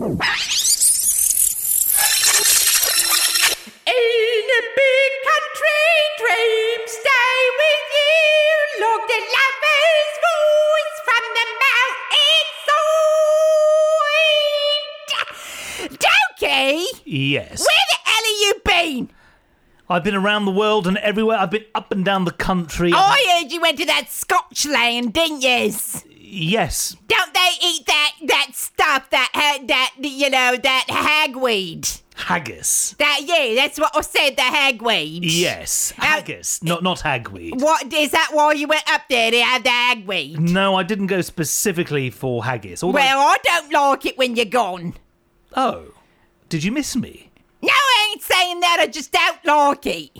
[0.00, 0.08] In a
[4.80, 8.16] big country, dreams stay with you.
[8.80, 12.46] Look the lover's voice from the mountain
[15.90, 16.00] side.
[16.40, 16.72] Dukey,
[17.04, 17.60] Yes.
[17.60, 19.10] where the hell have you been?
[19.90, 21.36] I've been around the world and everywhere.
[21.38, 22.92] I've been up and down the country.
[22.94, 25.72] Oh, I heard you went to that Scotch land, didn't you?
[26.32, 26.96] Yes.
[27.08, 32.00] Don't they eat that that stuff that ha- that you know that hagweed?
[32.14, 32.94] Haggis.
[32.98, 34.36] That yeah, that's what I said.
[34.36, 35.20] The hagweed.
[35.22, 35.92] Yes.
[35.96, 36.62] Haggis.
[36.62, 37.60] Not not hagweed.
[37.60, 38.28] What is that?
[38.32, 40.38] Why you went up there to have the hagweed?
[40.38, 42.82] No, I didn't go specifically for haggis.
[42.84, 44.94] Although, Well, I don't like it when you're gone.
[45.56, 45.94] oh,
[46.48, 47.30] did you miss me?
[47.62, 48.78] No, I ain't saying that.
[48.80, 50.10] I just don't like it.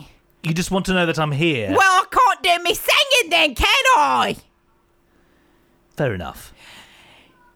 [0.42, 1.68] You just want to know that I'm here.
[1.70, 3.66] Well, I can't do me singing then, can
[3.96, 4.36] I?
[6.00, 6.54] Fair enough.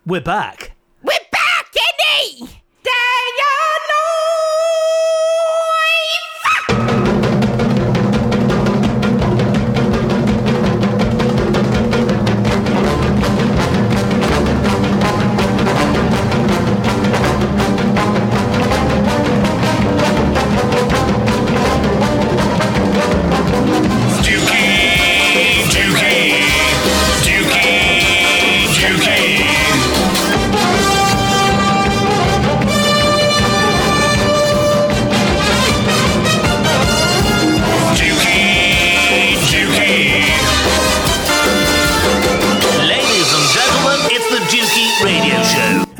[0.05, 0.73] We're back.
[1.03, 2.45] We're back, Eddie.
[2.83, 2.91] Stay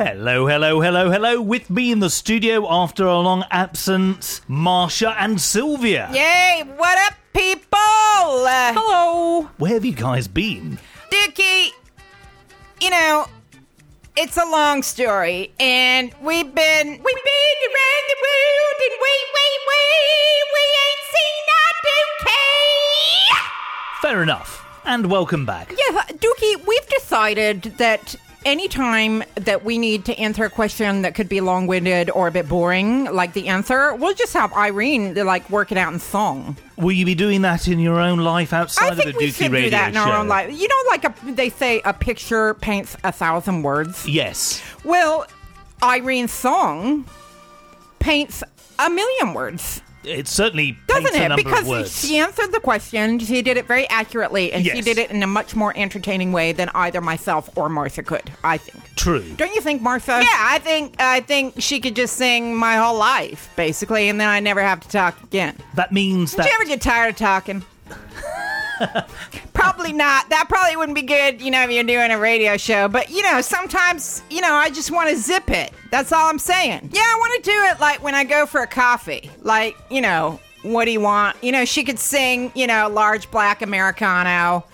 [0.05, 1.41] Hello, hello, hello, hello.
[1.41, 6.11] With me in the studio after a long absence, Marsha and Silvia.
[6.13, 6.61] Yay!
[6.77, 7.73] What up, people?
[7.73, 10.77] Uh, hello, Where have you guys been?
[11.09, 11.69] Dukey.
[12.79, 13.25] You know,
[14.15, 19.45] it's a long story, and we've been we've been around the world, and we we
[19.65, 19.81] we
[20.53, 22.37] we ain't seen our Dukey.
[24.03, 24.61] Fair enough.
[24.87, 25.71] And welcome back.
[25.71, 31.27] Yeah, Dookie, we've decided that anytime that we need to answer a question that could
[31.27, 35.49] be long winded or a bit boring, like the answer, we'll just have Irene like
[35.49, 36.55] work it out in song.
[36.77, 39.27] Will you be doing that in your own life outside I of the think we
[39.29, 40.01] Dukey should Radio do that in show?
[40.01, 40.57] our own life.
[40.57, 44.07] You know, like a, they say, a picture paints a thousand words.
[44.07, 44.61] Yes.
[44.83, 45.25] Well,
[45.81, 47.05] Irene's song
[47.99, 48.43] paints
[48.77, 49.81] a million words.
[50.05, 51.27] It certainly Doesn't paints a it?
[51.29, 52.05] number Because of words.
[52.07, 55.27] she answered the question, she did it very accurately, and she did it in a
[55.27, 58.95] much more entertaining way than either myself or Marsha could, I think.
[58.95, 59.23] True.
[59.35, 60.21] Don't you think, Marsha?
[60.21, 64.29] Yeah, I think I think she could just sing my whole life, basically, and then
[64.29, 65.57] I never have to talk again.
[65.73, 67.63] That means Did that you ever get tired of talking?
[69.65, 70.29] probably not.
[70.29, 72.87] That probably wouldn't be good, you know, if you're doing a radio show.
[72.87, 75.73] But you know, sometimes, you know, I just want to zip it.
[75.89, 76.91] That's all I'm saying.
[76.93, 79.31] Yeah, I want to do it like when I go for a coffee.
[79.41, 81.37] Like, you know, what do you want?
[81.43, 84.65] You know, she could sing, you know, large black Americano.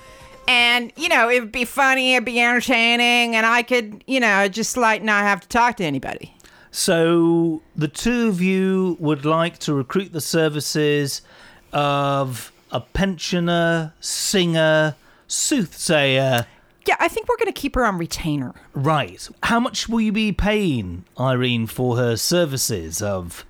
[0.47, 4.49] And, you know, it would be funny, it'd be entertaining, and I could, you know,
[4.49, 6.35] just like not have to talk to anybody.
[6.71, 11.21] So the two of you would like to recruit the services
[11.71, 14.95] of a pensioner, singer,
[15.27, 16.45] soothsayer.
[16.87, 18.53] Yeah, I think we're going to keep her on retainer.
[18.73, 19.27] Right.
[19.43, 23.45] How much will you be paying Irene for her services of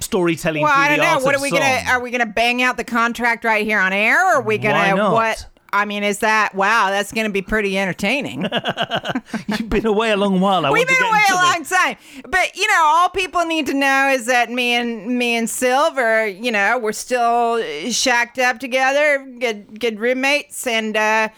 [0.00, 1.24] storytelling Well, I don't know.
[1.24, 1.58] What are we song?
[1.58, 1.82] gonna?
[1.88, 4.16] Are we gonna bang out the contract right here on air?
[4.32, 5.46] Or are we gonna what?
[5.72, 6.88] I mean, is that wow?
[6.88, 8.42] That's gonna be pretty entertaining.
[9.48, 10.64] You've been away a long while.
[10.64, 11.96] I We've been away a long time,
[12.26, 16.26] but you know, all people need to know is that me and me and Silver,
[16.26, 21.28] you know, we're still shacked up together, good good roommates, and uh,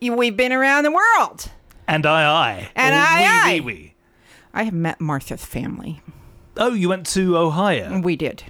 [0.00, 1.50] we've been around the world.
[1.86, 2.70] And I, I.
[2.76, 3.54] And I, we, I.
[3.54, 3.94] we, we.
[4.52, 6.00] I have met Marsha's family.
[6.56, 8.00] Oh, you went to Ohio.
[8.00, 8.44] We did.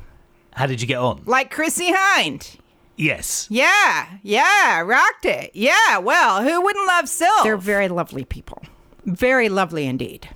[0.53, 1.23] How did you get on?
[1.25, 2.59] Like Chrissie Hynde.
[2.97, 3.47] Yes.
[3.51, 5.51] Yeah, yeah, rocked it.
[5.55, 7.43] Yeah, well, who wouldn't love Silver?
[7.43, 8.63] They're very lovely people.
[9.05, 10.29] Very lovely indeed.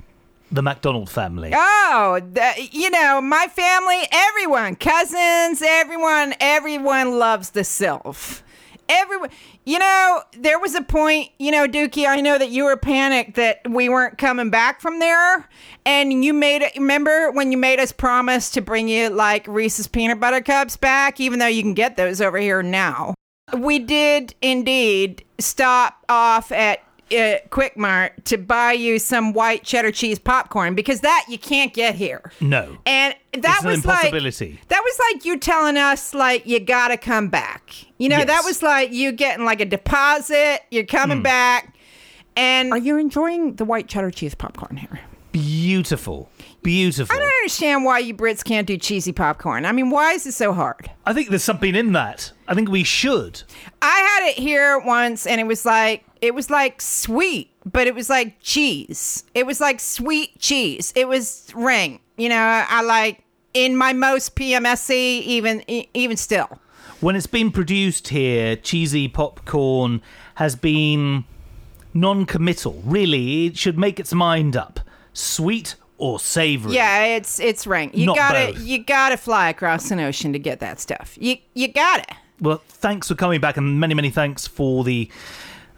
[0.51, 1.53] The MacDonald family.
[1.55, 8.43] Oh, the, you know, my family, everyone, cousins, everyone, everyone loves the Sylph.
[8.89, 9.31] Everyone,
[9.67, 13.37] you know, there was a point, you know, Dukey, I know that you were panicked
[13.37, 15.49] that we weren't coming back from there.
[15.85, 19.89] And you made it, remember when you made us promise to bring you like Reese's
[19.89, 23.15] peanut butter cups back, even though you can get those over here now?
[23.57, 26.81] We did indeed stop off at
[27.13, 31.73] uh, Quick Mart to buy you some white cheddar cheese popcorn because that you can't
[31.73, 32.33] get here.
[32.41, 32.79] No.
[32.87, 36.97] And that It's an was like that was like you telling us like you gotta
[36.97, 37.73] come back.
[37.99, 40.61] You know, that was like you getting like a deposit.
[40.71, 41.75] You're coming back,
[42.37, 45.01] and Are you enjoying the white cheddar cheese popcorn here?
[45.33, 46.31] beautiful,
[46.63, 47.15] beautiful.
[47.15, 49.65] I don't understand why you Brits can't do cheesy popcorn.
[49.65, 50.91] I mean, why is it so hard?
[51.07, 52.33] I think there's something in that.
[52.47, 53.43] I think we should.
[53.83, 57.95] I had it here once, and it was like it was like sweet, but it
[57.95, 59.25] was like cheese.
[59.35, 60.93] It was like sweet cheese.
[60.97, 62.01] It was ring.
[62.17, 63.23] You know, I like
[63.55, 64.91] in my most PMSC,
[65.23, 66.61] even even still.
[67.01, 70.03] When it's been produced here, cheesy popcorn
[70.35, 71.25] has been
[71.95, 72.83] non-committal.
[72.85, 74.81] Really, it should make its mind up.
[75.13, 76.75] Sweet or savory.
[76.75, 77.91] Yeah, it's it's ring.
[77.93, 78.63] You Not gotta both.
[78.63, 81.17] you gotta fly across an ocean to get that stuff.
[81.21, 82.17] You you gotta.
[82.41, 85.11] Well, thanks for coming back, and many, many thanks for the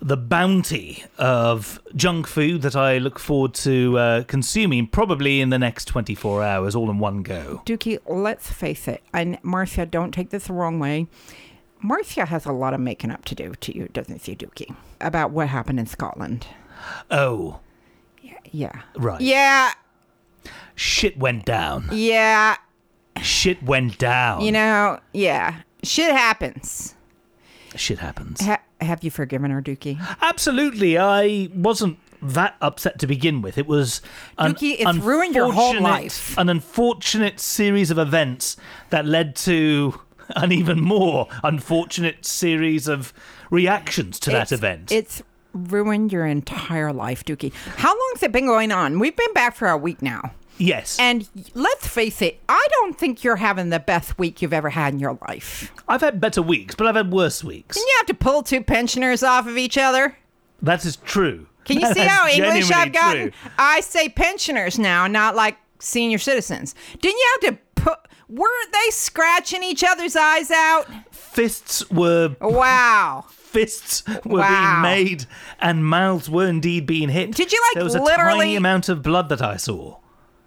[0.03, 5.59] the bounty of junk food that I look forward to uh, consuming probably in the
[5.59, 7.63] next 24 hours, all in one go.
[7.67, 11.07] Dukey, let's face it, and Marsha, don't take this the wrong way.
[11.85, 14.75] Marsha has a lot of making up to do to you, doesn't she, Dukey?
[15.01, 16.47] About what happened in Scotland.
[17.11, 17.61] Oh,
[18.53, 18.83] Yeah.
[18.97, 19.21] Right.
[19.21, 19.73] Yeah,
[20.75, 21.89] shit went down.
[21.93, 22.57] yeah.
[23.23, 24.41] Shit went down.
[24.41, 25.61] You know, yeah.
[25.83, 26.95] Shit happens.
[27.77, 28.41] Shit happens.
[28.41, 29.99] Ha- have you forgiven her, Dukey?
[30.21, 30.99] Absolutely.
[30.99, 33.57] I wasn't that upset to begin with.
[33.59, 34.03] It was
[34.39, 36.39] an Dukey, it's ruined your whole unfortunate- life.
[36.39, 38.57] An unfortunate series of events
[38.91, 40.01] that led to
[40.37, 43.13] an even more unfortunate series of
[43.51, 44.93] reactions to that It's- event.
[44.93, 45.23] It's
[45.53, 47.53] ruined your entire life, Dukey.
[47.77, 48.99] How long's it been going on?
[48.99, 50.33] We've been back for a week now.
[50.61, 50.99] Yes.
[51.01, 54.93] And let's face it, I don't think you're having the best week you've ever had
[54.95, 55.73] in your life.
[55.89, 57.77] I've had better weeks, but I've had worse weeks.
[57.77, 60.17] Didn't you have to pull two pensioners off of each other?
[60.63, 61.47] That is true.
[61.65, 63.31] Can you see how English I've gotten?
[63.31, 63.51] true.
[63.59, 66.75] I say pensioners now, not like senior citizens.
[67.01, 67.99] Didn't you have to put?
[68.29, 70.87] Weren't they scratching each other's eyes out?
[71.11, 73.25] Fists were Wow.
[73.31, 74.83] fists were Wow.
[74.83, 75.27] being made
[75.59, 77.33] and mouths were indeed being hit.
[77.35, 79.97] Did you, like, There was a literally- tiny amount of blood that I saw.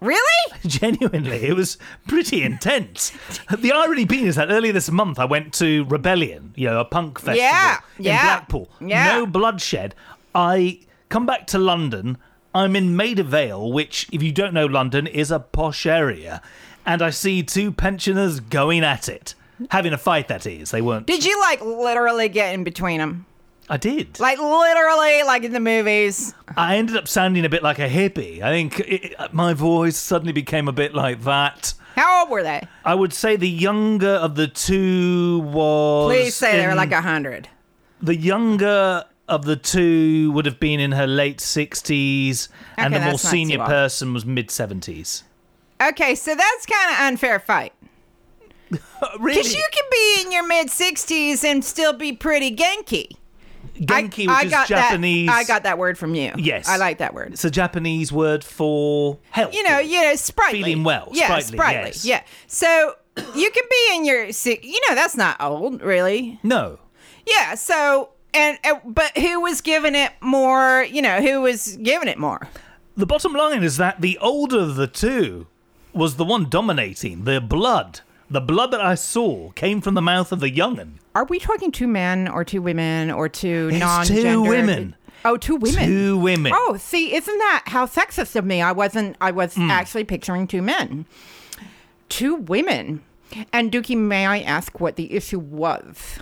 [0.04, 0.58] Really?
[0.66, 3.12] Genuinely, it was pretty intense.
[3.58, 6.84] the irony being is that earlier this month I went to Rebellion, you know, a
[6.84, 8.68] punk festival Yeah, in yeah, Blackpool.
[8.80, 9.12] yeah.
[9.12, 9.94] No bloodshed.
[10.34, 12.18] I come back to London.
[12.54, 16.40] I'm in Maida Vale, which, if you don't know London, is a posh area,
[16.86, 19.34] and I see two pensioners going at it,
[19.70, 20.28] having a fight.
[20.28, 21.06] That is, they weren't.
[21.06, 23.26] Did you like literally get in between them?
[23.68, 24.20] I did.
[24.20, 26.34] Like literally, like in the movies?
[26.56, 28.42] I ended up sounding a bit like a hippie.
[28.42, 31.74] I think it, my voice suddenly became a bit like that.
[31.96, 32.62] How old were they?
[32.84, 36.12] I would say the younger of the two was.
[36.12, 37.48] Please say they were like a hundred.
[38.02, 43.18] The younger of the two would have been in her late 60s, and the more
[43.18, 45.22] senior person was mid 70s.
[45.80, 47.72] Okay, so that's kind of unfair fight.
[49.18, 49.36] really?
[49.36, 53.16] Because you can be in your mid sixties and still be pretty genki.
[53.74, 55.26] Genki, I, which I is got Japanese.
[55.28, 56.32] That, I got that word from you.
[56.36, 56.68] Yes.
[56.68, 57.32] I like that word.
[57.32, 59.54] It's a Japanese word for health.
[59.54, 60.60] You know, you know, sprightly.
[60.62, 61.86] Feeling well, Yeah, sprightly, sprightly.
[61.90, 62.04] yes.
[62.04, 62.22] Yeah.
[62.46, 62.94] So
[63.34, 66.38] you can be in your, you know, that's not old, really.
[66.42, 66.78] No.
[67.26, 67.54] Yeah.
[67.56, 70.84] So, and, and but who was giving it more?
[70.88, 72.48] You know, who was giving it more?
[72.96, 75.48] The bottom line is that the older of the two
[75.92, 77.24] was the one dominating.
[77.24, 78.00] The blood.
[78.30, 80.98] The blood that I saw came from the mouth of the young'un.
[81.14, 84.22] Are we talking two men or two women or two It's non-gender?
[84.22, 84.96] two women.
[85.26, 85.86] Oh, two women.
[85.86, 86.52] Two women.
[86.54, 88.60] Oh, see, isn't that how sexist of me?
[88.60, 89.16] I wasn't.
[89.20, 89.70] I was Hmm.
[89.70, 91.06] actually picturing two men,
[92.08, 93.02] two women.
[93.52, 96.18] And Dukey, may I ask what the issue was?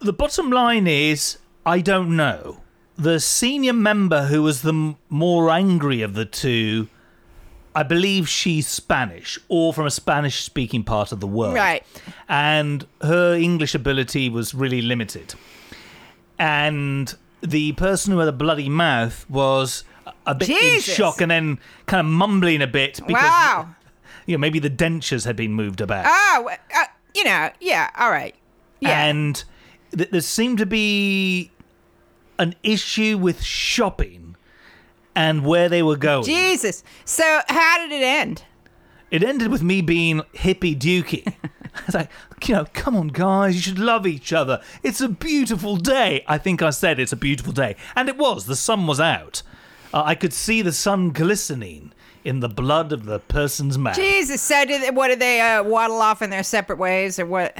[0.00, 2.60] The bottom line is, I don't know.
[2.96, 6.88] The senior member who was the m- more angry of the two,
[7.74, 11.54] I believe she's Spanish or from a Spanish speaking part of the world.
[11.54, 11.84] Right.
[12.28, 15.34] And her English ability was really limited.
[16.38, 19.84] And the person who had a bloody mouth was
[20.26, 20.88] a- bit Jesus.
[20.88, 23.74] in shock and then kind of mumbling a bit because wow.
[24.26, 26.04] you know, maybe the dentures had been moved about.
[26.06, 27.90] Oh, uh, you know, yeah.
[27.98, 28.34] All right.
[28.80, 29.04] Yeah.
[29.04, 29.42] And
[29.96, 31.50] th- there seemed to be
[32.38, 34.21] an issue with shopping
[35.14, 36.24] and where they were going.
[36.24, 36.82] Jesus.
[37.04, 38.44] So how did it end?
[39.10, 41.34] It ended with me being hippie Dukey.
[41.74, 42.10] I was like,
[42.46, 44.60] you know, come on, guys, you should love each other.
[44.82, 46.24] It's a beautiful day.
[46.26, 47.76] I think I said it's a beautiful day.
[47.94, 48.46] And it was.
[48.46, 49.42] The sun was out.
[49.92, 51.92] Uh, I could see the sun glistening
[52.24, 53.96] in the blood of the person's mouth.
[53.96, 54.40] Jesus.
[54.40, 57.56] So did what did they uh, waddle off in their separate ways or what?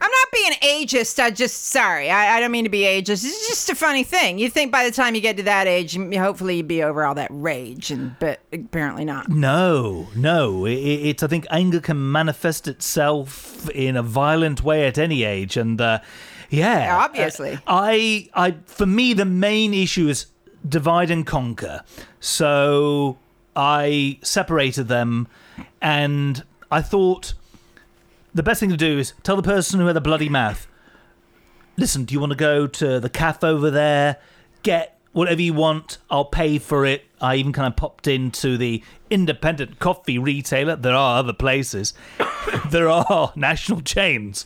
[0.00, 0.52] I'm not being
[0.86, 1.18] ageist.
[1.22, 2.10] I just sorry.
[2.10, 3.24] I, I don't mean to be ageist.
[3.24, 4.38] It's just a funny thing.
[4.38, 7.14] You think by the time you get to that age, hopefully you'd be over all
[7.14, 9.28] that rage, and but apparently not.
[9.28, 10.64] No, no.
[10.66, 15.24] It, it- it's I think anger can manifest itself in a violent way at any
[15.24, 16.00] age, and uh,
[16.50, 17.54] yeah, Obviously.
[17.54, 20.26] Uh, I, I, for me, the main issue is
[20.68, 21.82] divide and conquer.
[22.20, 23.18] So
[23.54, 25.28] I separated them,
[25.80, 27.34] and I thought
[28.36, 30.66] the best thing to do is tell the person who had the bloody mouth,
[31.76, 34.16] listen, do you want to go to the cafe over there?
[34.62, 35.98] Get whatever you want.
[36.10, 37.04] I'll pay for it.
[37.20, 40.76] I even kind of popped into the independent coffee retailer.
[40.76, 41.94] There are other places.
[42.70, 44.44] there are national chains.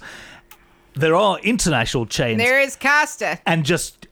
[0.94, 3.38] There are international chains There is Costa.
[3.46, 4.08] and just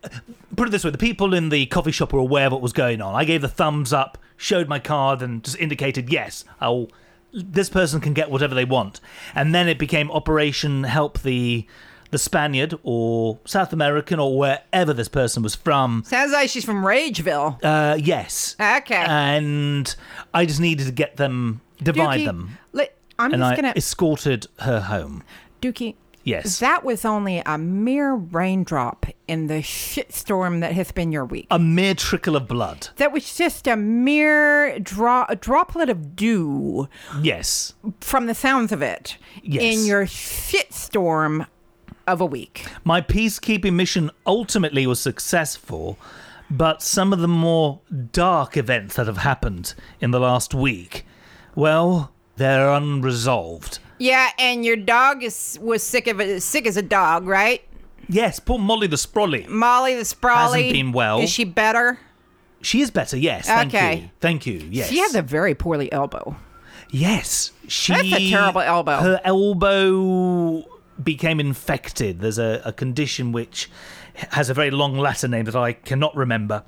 [0.57, 2.73] put it this way the people in the coffee shop were aware of what was
[2.73, 6.89] going on i gave the thumbs up showed my card and just indicated yes i'll
[7.33, 9.01] this person can get whatever they want
[9.35, 11.67] and then it became operation help the
[12.11, 16.83] the spaniard or south american or wherever this person was from Sounds like she's from
[16.83, 17.59] Rageville.
[17.63, 18.95] uh yes Okay.
[19.07, 19.95] and
[20.33, 23.73] i just needed to get them divide Dukey, them li- I'm and just i gonna.
[23.77, 25.23] escorted her home
[25.61, 25.97] Dukey.
[26.29, 31.47] Yes That was only a mere raindrop in the shitstorm that has been your week.
[31.51, 36.89] a mere trickle of blood that was just a mere dro- a droplet of dew
[37.21, 39.63] yes from the sounds of it Yes.
[39.63, 41.47] in your shitstorm
[42.07, 42.67] of a week.
[42.85, 45.99] My peacekeeping mission ultimately was successful,
[46.51, 47.81] but some of the more
[48.13, 51.05] dark events that have happened in the last week,
[51.55, 53.79] well, they're unresolved.
[53.99, 57.63] Yeah, and your dog is was sick of it, sick as a dog, right?
[58.09, 59.47] Yes, poor Molly the Sprolly.
[59.49, 61.21] Molly the Sprolly Hasn't been well.
[61.21, 61.99] Is she better?
[62.61, 63.47] She is better, yes.
[63.47, 63.95] Thank Okay.
[63.97, 64.11] you.
[64.21, 64.67] Thank you.
[64.71, 64.89] Yes.
[64.89, 66.37] She has a very poorly elbow.
[66.91, 67.53] Yes.
[67.69, 68.97] She That's a terrible elbow.
[68.99, 70.65] Her elbow
[71.03, 72.21] became infected.
[72.21, 73.71] There's a, a condition which
[74.31, 76.65] has a very long Latin name that I cannot remember.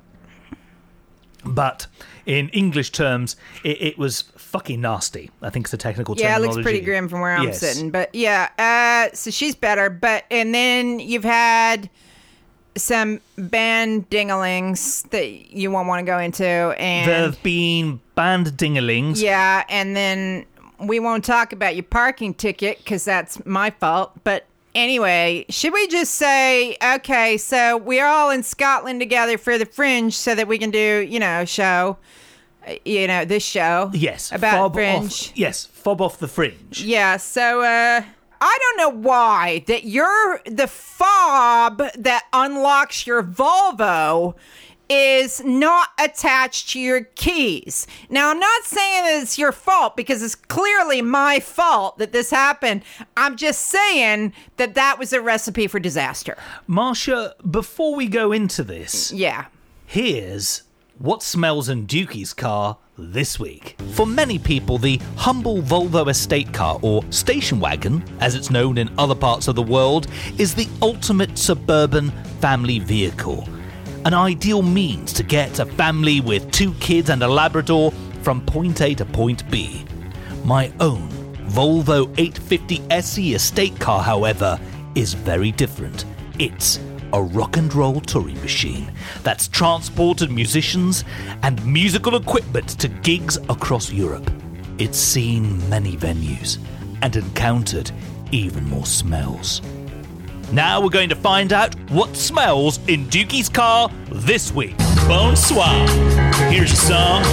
[1.43, 1.87] But
[2.25, 5.31] in English terms, it, it was fucking nasty.
[5.41, 7.59] I think it's the technical Yeah, it looks pretty grim from where I'm Yes.
[7.59, 7.89] sitting.
[7.91, 9.89] But yeah, uh, so she's better.
[9.89, 11.89] But and then you've had
[12.77, 18.47] some band dinglings that you won't want to go into, and There have been band
[18.57, 19.21] dinglings.
[19.21, 20.45] yeah, and then
[20.79, 24.13] we won't talk about your parking ticket because that's my fault.
[24.23, 27.37] But anyway, should we just say okay?
[27.37, 31.19] So we're all in Scotland together for the Fringe, so that we can do you
[31.19, 31.97] know show,
[32.85, 33.91] you know this show.
[33.93, 34.31] Yes.
[34.31, 35.05] about fob Fringe.
[35.05, 36.83] Off, yes, fob off the fringe.
[36.83, 38.03] Yeah, so uh
[38.43, 44.33] I don't know why that you're the fob that unlocks your Volvo
[44.91, 47.87] is not attached to your keys.
[48.09, 52.29] Now, I'm not saying that it's your fault because it's clearly my fault that this
[52.29, 52.83] happened.
[53.15, 56.37] I'm just saying that that was a recipe for disaster.
[56.67, 59.45] Marsha, before we go into this, Yeah.
[59.85, 60.63] Here's
[60.97, 63.77] what smells in Dukey's car this week.
[63.93, 68.89] For many people, the humble Volvo estate car, or station wagon, as it's known in
[68.97, 70.07] other parts of the world,
[70.37, 73.47] is the ultimate suburban family vehicle.
[74.03, 77.91] An ideal means to get a family with two kids and a Labrador
[78.23, 79.85] from point A to point B.
[80.43, 81.07] My own
[81.45, 84.59] Volvo 850 SE estate car, however,
[84.95, 86.05] is very different.
[86.39, 86.79] It's
[87.13, 88.91] a rock and roll touring machine
[89.21, 91.03] that's transported musicians
[91.43, 94.31] and musical equipment to gigs across Europe.
[94.79, 96.57] It's seen many venues
[97.03, 97.91] and encountered
[98.31, 99.61] even more smells.
[100.51, 104.75] Now we're going to find out what smells in Dukey's car this week.
[105.07, 105.87] Bonsoir.
[106.51, 107.23] Here's a song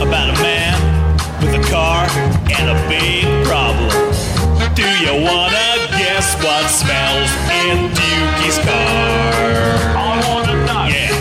[0.00, 0.80] about a man
[1.42, 2.08] with a car
[2.48, 3.90] and a big problem.
[4.72, 7.28] Do you wanna guess what smells
[7.60, 9.92] in Dukey's car?
[9.92, 10.88] I wanna know.
[10.88, 11.12] Yeah.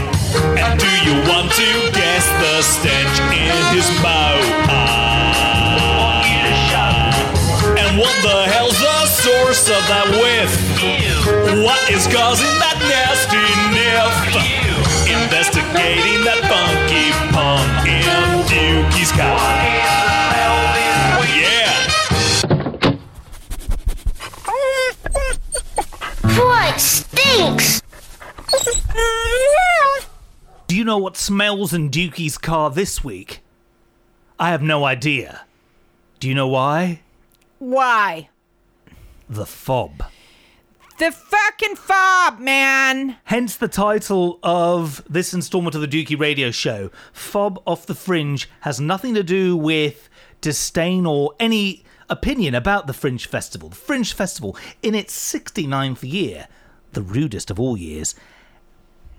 [0.55, 4.47] And do you want to guess the stench in his mouth?
[7.77, 11.10] And what the hell's the source of that whiff?
[11.21, 13.37] What is causing that nasty
[13.69, 14.13] sniff?
[15.05, 19.37] Investigating that funky punk in Dukey's car.
[21.37, 21.61] Yeah.
[26.35, 27.81] Boy, stinks!
[30.67, 33.41] Do you know what smells in Dukey's car this week?
[34.39, 35.45] I have no idea.
[36.19, 37.01] Do you know why?
[37.59, 38.29] Why?
[39.29, 40.03] The fob.
[41.01, 43.17] The fucking fob, man.
[43.23, 46.91] Hence the title of this installment of the Dukey Radio Show.
[47.11, 50.09] Fob off the Fringe has nothing to do with
[50.41, 53.69] disdain or any opinion about the Fringe Festival.
[53.69, 56.47] The Fringe Festival, in its 69th year,
[56.91, 58.13] the rudest of all years,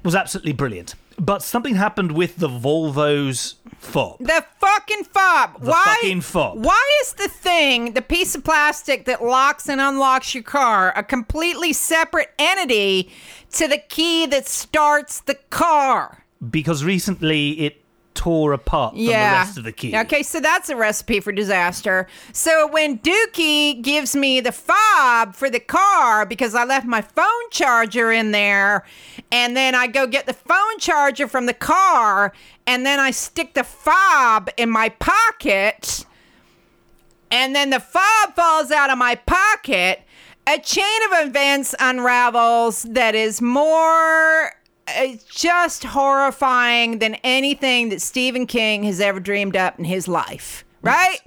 [0.04, 0.94] was absolutely brilliant.
[1.18, 4.18] But something happened with the Volvo's fob.
[4.20, 5.60] The fucking fob.
[5.60, 5.96] The why?
[6.00, 6.64] fucking fob.
[6.64, 11.02] Why is the thing, the piece of plastic that locks and unlocks your car, a
[11.02, 13.10] completely separate entity
[13.52, 16.22] to the key that starts the car?
[16.50, 17.81] because recently it
[18.14, 19.96] tore apart from the rest of the key.
[19.96, 22.06] Okay, so that's a recipe for disaster.
[22.32, 27.50] So when Dookie gives me the fob for the car because I left my phone
[27.50, 28.84] charger in there,
[29.30, 32.32] and then I go get the phone charger from the car,
[32.66, 36.04] and then I stick the fob in my pocket,
[37.30, 40.02] and then the fob falls out of my pocket.
[40.46, 44.52] A chain of events unravels that is more
[44.94, 50.64] it's just horrifying than anything that Stephen King has ever dreamed up in his life,
[50.82, 51.20] right?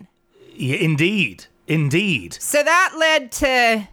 [0.54, 3.88] Yeah, indeed, indeed, So that led to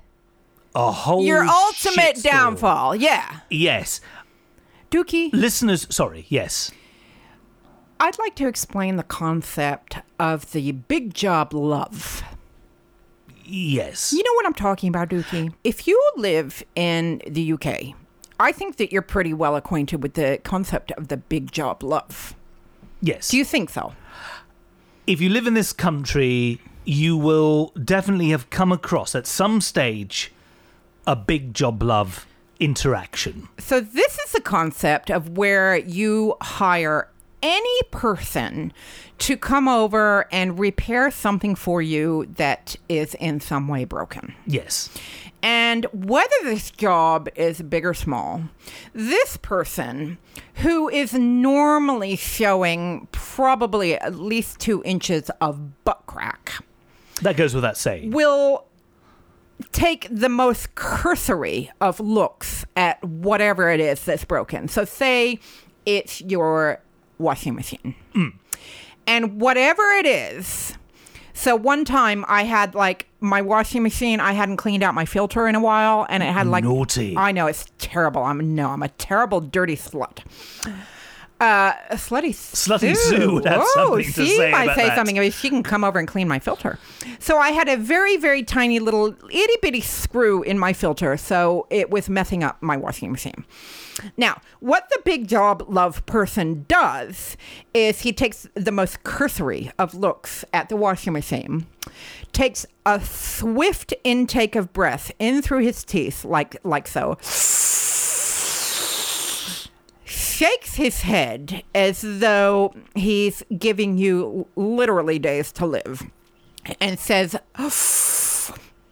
[0.74, 2.96] a whole your ultimate downfall.
[2.96, 3.40] Yeah.
[3.50, 4.00] Yes,
[4.90, 5.86] Dukey, listeners.
[5.90, 6.26] Sorry.
[6.28, 6.70] Yes.
[8.00, 12.24] I'd like to explain the concept of the big job love.
[13.44, 14.12] Yes.
[14.12, 15.52] You know what I'm talking about, Dukey?
[15.62, 17.94] If you live in the UK,
[18.42, 22.34] I think that you're pretty well acquainted with the concept of the big job love.
[23.00, 23.28] yes.
[23.28, 23.94] Do you think so?
[25.06, 30.32] if you live in this country, you will definitely have come across at some stage
[31.06, 32.26] a big job love
[32.60, 33.48] interaction.
[33.58, 37.08] So this is the concept of where you hire
[37.42, 38.72] any person
[39.18, 44.34] to come over and repair something for you that is in some way broken.
[44.46, 44.90] Yes.
[45.42, 48.44] And whether this job is big or small,
[48.92, 50.18] this person
[50.56, 56.52] who is normally showing probably at least two inches of butt crack
[57.22, 58.12] That goes without saying.
[58.12, 58.66] will
[59.72, 64.68] take the most cursory of looks at whatever it is that's broken.
[64.68, 65.40] So, say
[65.86, 66.80] it's your
[67.18, 67.94] washing machine.
[68.14, 68.34] Mm.
[69.06, 70.76] And whatever it is,
[71.34, 75.46] so one time I had like my washing machine, I hadn't cleaned out my filter
[75.46, 77.16] in a while, and it had like Naughty.
[77.16, 78.22] I know it's terrible.
[78.22, 80.18] I'm no, I'm a terrible dirty slut.
[81.42, 84.96] Uh, slutty Slutty Sue would have something to she say might about say that.
[84.96, 85.18] something.
[85.18, 86.78] I mean, she can come over and clean my filter.
[87.18, 91.66] So I had a very, very tiny little itty bitty screw in my filter, so
[91.68, 93.44] it was messing up my washing machine.
[94.16, 97.36] Now, what the big job love person does
[97.74, 101.66] is he takes the most cursory of looks at the washing machine,
[102.32, 107.18] takes a swift intake of breath in through his teeth, like like so,
[110.22, 116.02] shakes his head as though he's giving you literally days to live,
[116.80, 117.36] and says,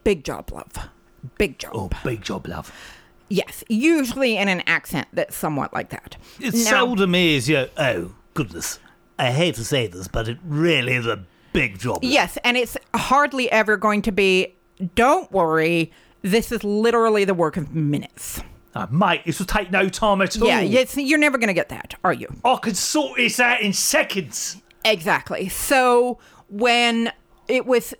[0.04, 0.88] "Big job, love,
[1.38, 2.72] big job." Oh, big job love.
[3.28, 6.16] Yes, usually in an accent that's somewhat like that.
[6.40, 8.80] It Now- seldom is, you know, oh, goodness.
[9.18, 12.02] I hate to say this, but it really is a big job.
[12.02, 12.12] love.
[12.12, 14.56] Yes, and it's hardly ever going to be,
[14.96, 18.40] don't worry, this is literally the work of minutes.
[18.74, 20.46] Uh, mate, this will take no time at all.
[20.46, 22.28] Yeah, it's, you're never going to get that, are you?
[22.44, 24.62] I could sort this out in seconds.
[24.84, 25.48] Exactly.
[25.48, 27.12] So when
[27.48, 27.94] it was,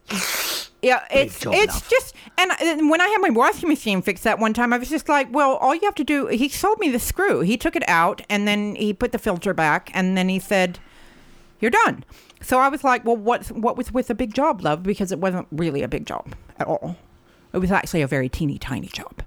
[0.81, 1.89] yeah, it's job, it's love.
[1.91, 4.89] just, and, and when I had my washing machine fixed that one time, I was
[4.89, 6.29] just like, well, all you have to do.
[6.29, 7.41] He sold me the screw.
[7.41, 10.79] He took it out, and then he put the filter back, and then he said,
[11.59, 12.05] "You're done."
[12.41, 14.85] So I was like, well, what what was with the big job, love?
[14.85, 16.97] Because it wasn't really a big job at all.
[17.53, 19.20] It was actually a very teeny tiny job,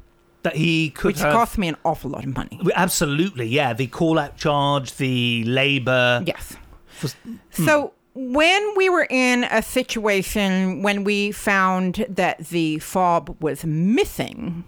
[0.43, 1.33] That he could which have.
[1.33, 2.59] cost me an awful lot of money.
[2.75, 3.73] Absolutely, yeah.
[3.73, 6.23] The call out charge, the labour.
[6.25, 6.55] Yes.
[7.01, 7.65] Was- hmm.
[7.65, 14.65] So when we were in a situation when we found that the fob was missing,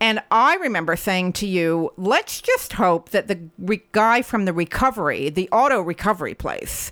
[0.00, 4.52] and I remember saying to you, let's just hope that the re- guy from the
[4.52, 6.90] recovery, the auto recovery place,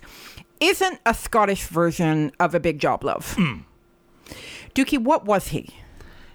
[0.59, 3.33] isn't a Scottish version of a big job love.
[3.33, 3.59] Hmm.
[4.73, 5.69] Dukey, what was he?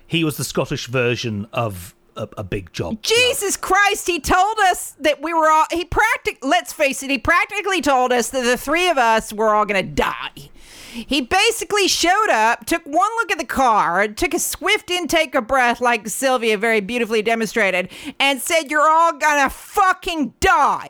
[0.08, 3.00] He was the Scottish version of a, a big job.
[3.02, 7.18] Jesus Christ, he told us that we were all, he practic, let's face it, he
[7.18, 10.50] practically told us that the three of us were all going to die.
[10.90, 15.46] He basically showed up, took one look at the car, took a swift intake of
[15.46, 20.88] breath, like Silvia very beautifully demonstrated, and said, You're all gonna fucking die.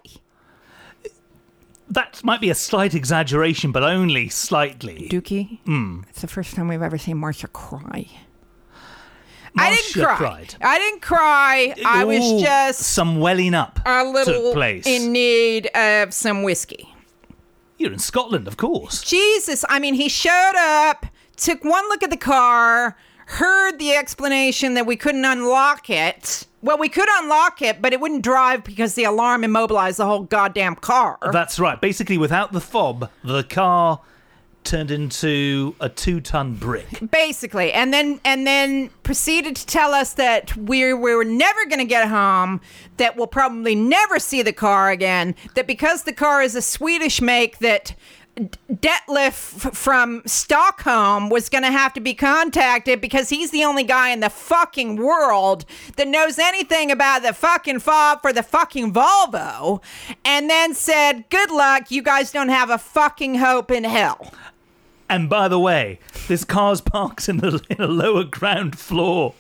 [1.91, 5.09] That might be a slight exaggeration, but only slightly.
[5.11, 6.03] Dukey, Hmm.
[6.09, 8.07] it's the first time we've ever seen Marsha cry.
[9.59, 10.17] I didn't cry.
[10.17, 10.55] cried.
[10.61, 11.75] I didn't cry.
[11.85, 14.87] I was just some welling up a little place.
[14.87, 16.95] in need of some whiskey.
[17.79, 19.03] You're in Scotland, of course.
[19.03, 24.75] Jesus, I mean, he showed up, took one look at the car, heard the explanation
[24.75, 26.47] that we couldn't unlock it.
[26.61, 30.23] Well, we could unlock it, but it wouldn't drive because the alarm immobilized the whole
[30.23, 31.19] goddamn car.
[31.31, 31.81] That's right.
[31.81, 34.01] Basically, without the fob, the car
[34.65, 36.87] turned into a two-ton brick.
[37.11, 41.79] basically and then and then proceeded to tell us that we we were never going
[41.79, 42.61] to get home
[42.99, 47.23] that we'll probably never see the car again that because the car is a swedish
[47.23, 47.95] make that
[48.39, 54.11] Detlef from Stockholm was going to have to be contacted because he's the only guy
[54.11, 55.65] in the fucking world
[55.97, 59.83] that knows anything about the fucking fob for the fucking Volvo.
[60.25, 64.33] And then said, Good luck, you guys don't have a fucking hope in hell.
[65.09, 65.99] And by the way,
[66.29, 69.35] this car's parked in, the, in a lower ground floor.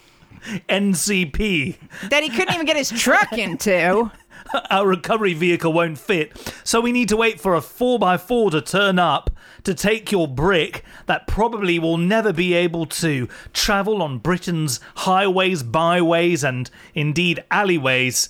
[0.68, 1.76] NCP.
[2.10, 4.10] That he couldn't even get his truck into.
[4.70, 8.98] Our recovery vehicle won't fit, so we need to wait for a 4x4 to turn
[8.98, 9.30] up
[9.64, 15.62] to take your brick that probably will never be able to travel on Britain's highways,
[15.62, 18.28] byways, and indeed alleyways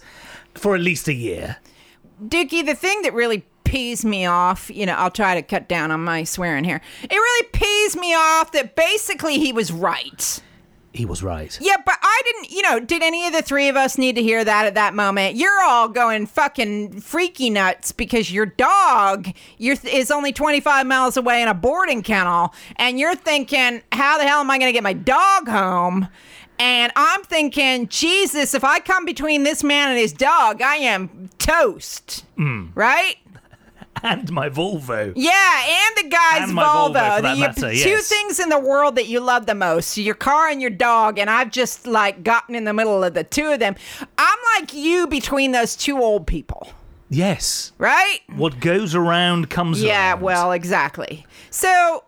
[0.54, 1.58] for at least a year.
[2.24, 5.90] Dukey, the thing that really pees me off, you know, I'll try to cut down
[5.90, 6.80] on my swearing here.
[7.02, 10.40] It really pees me off that basically he was right.
[10.92, 11.56] He was right.
[11.60, 14.22] Yeah, but I didn't, you know, did any of the three of us need to
[14.22, 15.36] hear that at that moment?
[15.36, 21.42] You're all going fucking freaky nuts because your dog you're, is only 25 miles away
[21.42, 24.82] in a boarding kennel, and you're thinking, how the hell am I going to get
[24.82, 26.08] my dog home?
[26.58, 31.28] And I'm thinking, Jesus, if I come between this man and his dog, I am
[31.38, 32.24] toast.
[32.36, 32.68] Hmm.
[32.74, 33.16] Right?
[34.02, 35.12] And my Volvo.
[35.16, 36.64] Yeah, and the guy's And Volvo.
[36.64, 39.54] Volvo, for that the you- matter, two things in the world that you love the
[39.54, 41.18] most your car and your dog.
[41.18, 43.74] And I've just like gotten in the middle of the two of them.
[44.16, 46.68] I'm like you between those two old people,
[47.10, 47.72] Yes.
[47.78, 48.20] right?
[48.36, 49.88] What goes around comes around.
[49.88, 50.22] Yeah, around.
[50.22, 51.26] well, exactly.
[51.50, 52.02] So.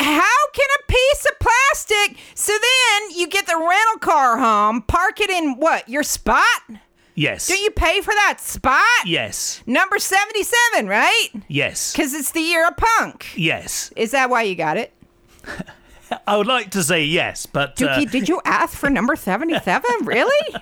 [0.00, 2.18] How can a piece of plastic?
[2.34, 5.88] So then you get the rental car home, park it in what?
[5.88, 6.44] Your spot?
[7.14, 7.46] Yes.
[7.46, 8.82] Do you pay for that spot?
[9.06, 9.62] Yes.
[9.66, 11.28] Number 77, right?
[11.48, 11.92] Yes.
[11.92, 13.28] Because it's the year of punk.
[13.36, 13.92] Yes.
[13.96, 14.92] Is that why you got it?
[16.26, 19.82] I would like to say yes, but uh, did you ask for number 77?
[20.04, 20.54] really?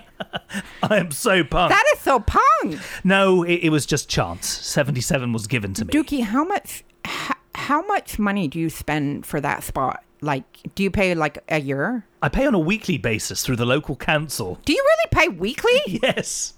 [0.81, 1.71] I am so punk.
[1.71, 2.79] That is so punk.
[3.03, 4.47] no, it, it was just chance.
[4.47, 5.91] 77 was given to me.
[5.91, 10.03] Dukey, how much how, how much money do you spend for that spot?
[10.23, 12.05] Like, do you pay like a year?
[12.21, 14.57] I pay on a weekly basis through the local council.
[14.63, 15.79] Do you really pay weekly?
[16.01, 16.53] Yes.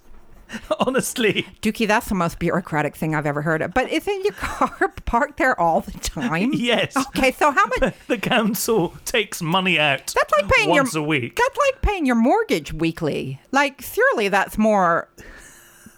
[0.80, 1.48] Honestly.
[1.64, 3.74] Dukey, that's the most bureaucratic thing I've ever heard of.
[3.74, 6.52] But isn't your car parked there all the time?
[6.54, 6.96] Yes.
[6.96, 7.96] Okay, so how much?
[8.08, 11.36] The council takes money out That's like paying once your a week.
[11.36, 13.42] That's like paying your mortgage weekly.
[13.52, 15.10] Like, surely that's more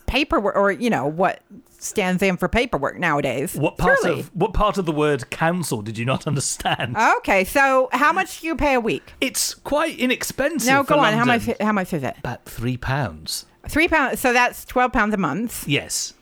[0.05, 1.41] paperwork, or you know what
[1.79, 3.55] stands in for paperwork nowadays.
[3.55, 4.21] What part Surely.
[4.21, 6.95] of what part of the word council did you not understand?
[7.17, 9.13] Okay, so how much do you pay a week?
[9.21, 10.69] it's quite inexpensive.
[10.69, 11.13] No, go on.
[11.13, 11.49] How much?
[11.59, 12.15] How much is it?
[12.19, 13.45] About three pounds.
[13.67, 14.19] Three pounds.
[14.19, 15.67] So that's twelve pounds a month.
[15.67, 16.13] Yes.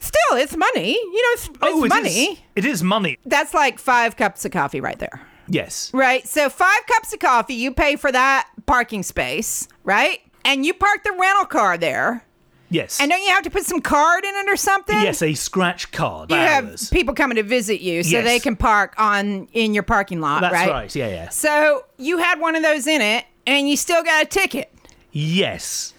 [0.00, 0.92] Still, it's money.
[0.92, 2.44] You know, it's, it's oh, it is- money.
[2.54, 3.18] It is money.
[3.26, 5.20] That's like five cups of coffee right there.
[5.48, 5.90] Yes.
[5.94, 6.26] Right.
[6.28, 10.20] So five cups of coffee, you pay for that parking space, right?
[10.44, 12.24] And you park the rental car there.
[12.70, 13.00] Yes.
[13.00, 14.98] And don't you have to put some card in it or something?
[15.00, 16.30] yes, a scratch card.
[16.30, 18.24] You have people coming to visit you, so Yes.
[18.24, 20.68] they can park on in your parking lot, That's right?
[20.68, 20.94] right.
[20.94, 21.28] Yeah, yeah.
[21.30, 24.70] So you had one of those in it, and you still got a ticket.
[25.12, 25.94] Yes.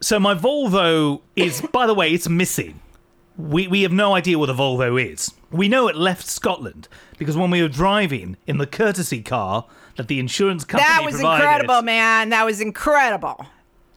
[0.00, 2.80] So my Volvo is, by the way, it's missing.
[3.38, 5.32] We we have no idea what a Volvo is.
[5.50, 6.86] We know it left Scotland
[7.18, 9.64] because when we were driving in the courtesy car
[9.96, 12.28] that the insurance company That was provided, incredible, man.
[12.30, 13.46] That was incredible.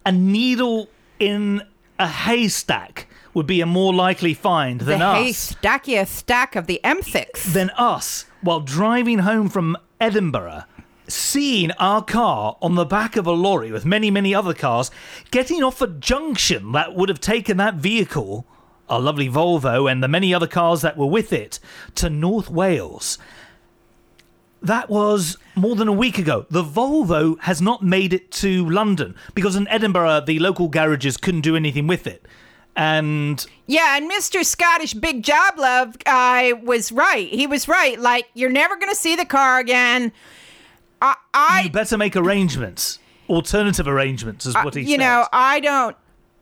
[0.05, 1.61] a needle in
[1.99, 5.17] a haystack would be a more likely find than the us.
[5.19, 7.53] haystackiest stack of the M6.
[7.53, 10.63] than us while driving home from Edinburgh,
[11.07, 14.89] seeing our car on the back of a lorry with many, many other cars,
[15.31, 18.45] getting off a junction that would have taken that vehicle,
[18.89, 21.59] our lovely Volvo, and the many other cars that were with it,
[21.95, 23.17] to North Wales.
[24.65, 26.45] That was more than a week ago.
[26.49, 31.41] The Volvo has not made it to London because in Edinburgh, the local garages couldn't
[31.41, 32.25] do anything with it.
[32.75, 34.43] And Yeah, and Mr.
[34.43, 37.27] Scottish Big Job Love guy was right.
[37.27, 37.99] He was right.
[37.99, 40.11] Like, you're never going to see the car again.
[41.01, 42.99] I, you better make arrangements.
[43.29, 44.97] Alternative arrangements is uh, what he you said.
[44.97, 45.95] know, I don't.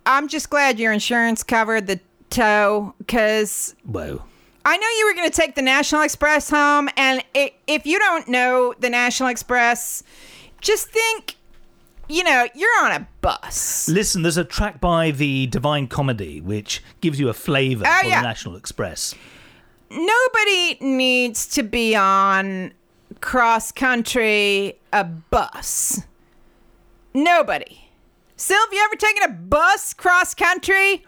[0.06, 4.24] I'm just glad your insurance covered the tow because Whoa.
[4.66, 8.00] I know you were going to take the National Express home, and i if you
[8.00, 10.04] don't know the National Express,
[10.62, 11.36] just think,
[12.08, 13.90] you know, you're on a bus.
[13.90, 18.08] Listen, there's a track by the Divine Comedy which gives you a flavour Oh, for
[18.08, 18.22] yeah.
[18.22, 19.14] the National Express.
[19.90, 22.74] Nobody needs to be on
[23.22, 26.02] cross country a bus.
[27.14, 27.80] Nobody.
[28.38, 31.06] Sylv, you ever taken a bus cross country?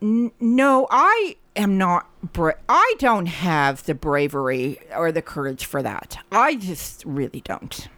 [0.00, 2.06] N- no, I am not.
[2.32, 6.18] Bra- I don't have the bravery or the courage for that.
[6.30, 7.88] I just really don't.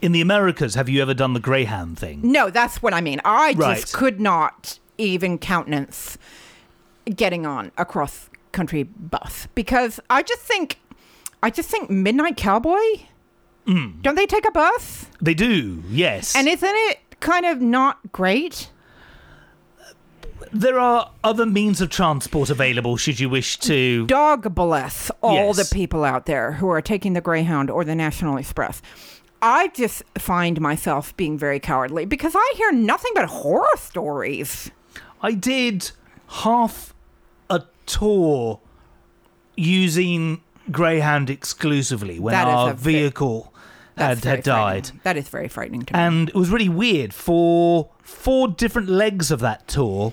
[0.00, 2.20] In the Americas, have you ever done the Greyhound thing?
[2.22, 3.20] No, that's what I mean.
[3.24, 6.18] I just could not even countenance
[7.06, 10.78] getting on a cross country bus because I just think,
[11.42, 12.78] I just think Midnight Cowboy.
[13.66, 14.00] Hmm.
[14.02, 15.06] Don't they take a bus?
[15.20, 16.36] They do, yes.
[16.36, 18.70] And isn't it kind of not great?
[20.52, 24.06] There are other means of transport available should you wish to.
[24.06, 25.68] dog bless all Yes.
[25.68, 28.80] the people out there who are taking the Greyhound or the National Express.
[29.42, 34.70] I just find myself being very cowardly because I hear nothing but horror stories.
[35.20, 35.90] I did
[36.28, 36.94] half
[37.50, 38.60] a tour
[39.56, 43.52] using Greyhound exclusively when our vehicle
[43.96, 44.90] had, had died.
[45.02, 46.00] That is very frightening to me.
[46.00, 47.12] And it was really weird.
[47.14, 50.12] For four different legs of that tour,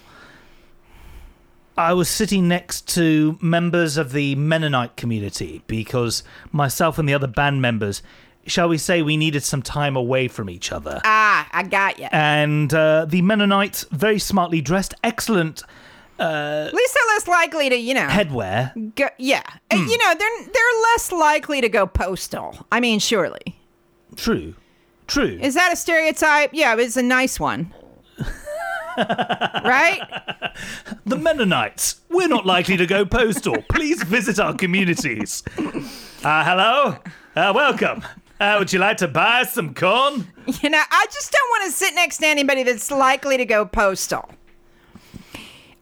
[1.78, 7.28] I was sitting next to members of the Mennonite community because myself and the other
[7.28, 8.02] band members,
[8.46, 11.00] shall we say, we needed some time away from each other.
[11.06, 12.08] ah, I got you.
[12.12, 15.64] And uh, the Mennonites, very smartly dressed, excellent
[16.20, 18.94] At least they're less likely to, you know, headwear.
[18.96, 19.42] go, yeah.
[19.72, 19.88] Uh, Hmm.
[19.88, 22.58] You know, they're they're less likely to go postal.
[22.72, 23.58] I mean, surely.
[24.18, 24.54] True.
[25.08, 25.40] True.
[25.42, 26.52] Is that a stereotype?
[26.54, 27.74] Yeah, it's a nice one.
[28.97, 30.01] Right?
[31.06, 32.01] the Mennonites.
[32.10, 33.58] We're not likely to go postal.
[33.69, 35.43] Please visit our communities.
[36.23, 36.97] Uh, hello.
[37.36, 38.04] Uh, welcome.
[38.39, 40.27] Uh, would you like to buy some corn?
[40.62, 43.65] You know, I just don't want to sit next to anybody that's likely to go
[43.65, 44.30] postal.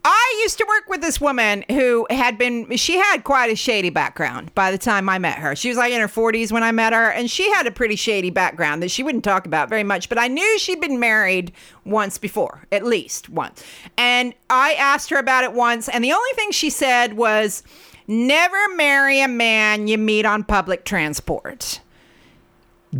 [0.04, 3.90] I used to work with this woman who had been, she had quite a shady
[3.90, 5.56] background by the time I met her.
[5.56, 7.98] She was like in her 40s when I met her, and she had a pretty
[7.98, 11.52] shady background that she wouldn't talk about very much, but I knew she'd been married
[11.84, 13.64] once before, at least once.
[13.98, 17.62] And I asked her about it once, and the only thing she said was,
[18.08, 21.82] never marry a man you meet on public transport.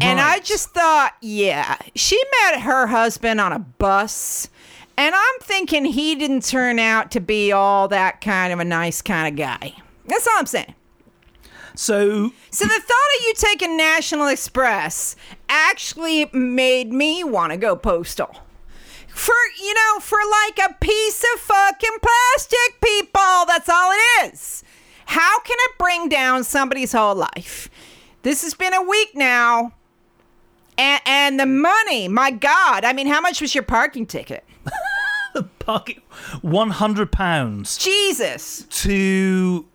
[0.02, 4.50] And I just thought, yeah, she met her husband on a bus.
[5.00, 9.02] And I'm thinking he didn't turn out to be all that kind of a nice
[9.02, 9.74] kind of guy.
[10.06, 10.76] That's all I'm saying.
[11.74, 15.16] So, So the thought of you taking National Express
[15.48, 18.42] actually made me want to go postal.
[19.08, 23.46] For, you know, for like a piece of fucking plastic, people.
[23.48, 24.66] That's all it is.
[25.06, 27.70] How can it bring down somebody's whole life?
[28.24, 29.72] This has been a week now.
[30.78, 32.84] And, and the money, my God.
[32.84, 34.44] I mean, how much was your parking ticket?
[35.60, 36.02] parking
[36.44, 38.64] £100 Jesus.
[38.70, 39.66] to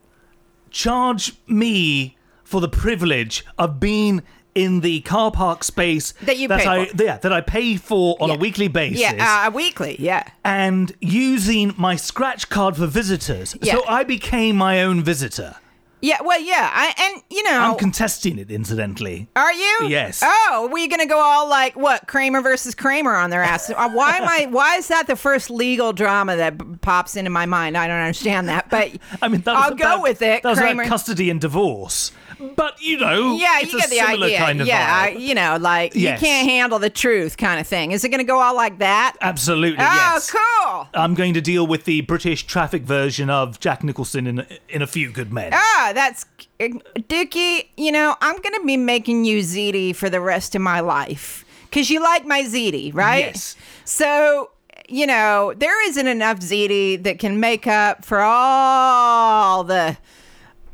[0.70, 4.22] charge me for the privilege of being
[4.54, 7.02] in the car park space That you pay I for.
[7.02, 8.36] yeah that I pay for on Yeah.
[8.36, 9.96] a weekly basis Yeah, uh, weekly.
[9.98, 10.22] Yeah.
[10.44, 13.56] and using my scratch card for visitors.
[13.60, 13.74] Yeah.
[13.74, 15.56] So I became my own visitor.
[16.04, 16.70] Yeah, well, yeah.
[16.70, 17.58] I, and, you know.
[17.58, 19.26] I'm contesting it, incidentally.
[19.34, 19.86] Are you?
[19.88, 20.22] Yes.
[20.22, 23.70] Oh, we gonna go all like what Kramer versus Kramer on their ass?
[23.70, 24.46] Uh, why am I?
[24.50, 27.78] Why is that the first legal drama that b- pops into my mind?
[27.78, 30.42] I don't understand that, but I mean, that was I'll go with it.
[30.42, 30.82] That was Kramer.
[30.82, 32.12] about custody and divorce.
[32.56, 34.38] But, you know, yeah, it's you a get the similar idea.
[34.38, 35.20] kind of yeah, vibe.
[35.20, 36.20] you know, like Yes.
[36.20, 37.92] you can't handle the truth, kind of thing.
[37.92, 39.16] Is it gonna go all like that?
[39.20, 40.30] Absolutely, oh, yes.
[40.30, 40.88] cool.
[40.94, 44.86] I'm going to deal with the British traffic version of Jack Nicholson in, in A
[44.86, 45.50] Few Good Men.
[45.54, 46.26] Ah, that's
[46.60, 47.68] Dukey.
[47.76, 51.90] You know, I'm gonna be making you ziti for the rest of my life because
[51.90, 53.26] you like my ziti, right?
[53.26, 53.56] Yes.
[53.84, 54.50] So
[54.88, 59.96] you know there isn't enough ziti that can make up for all the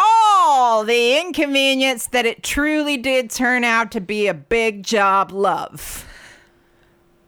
[0.01, 6.07] all the inconvenience that it truly did turn out to be a big job love.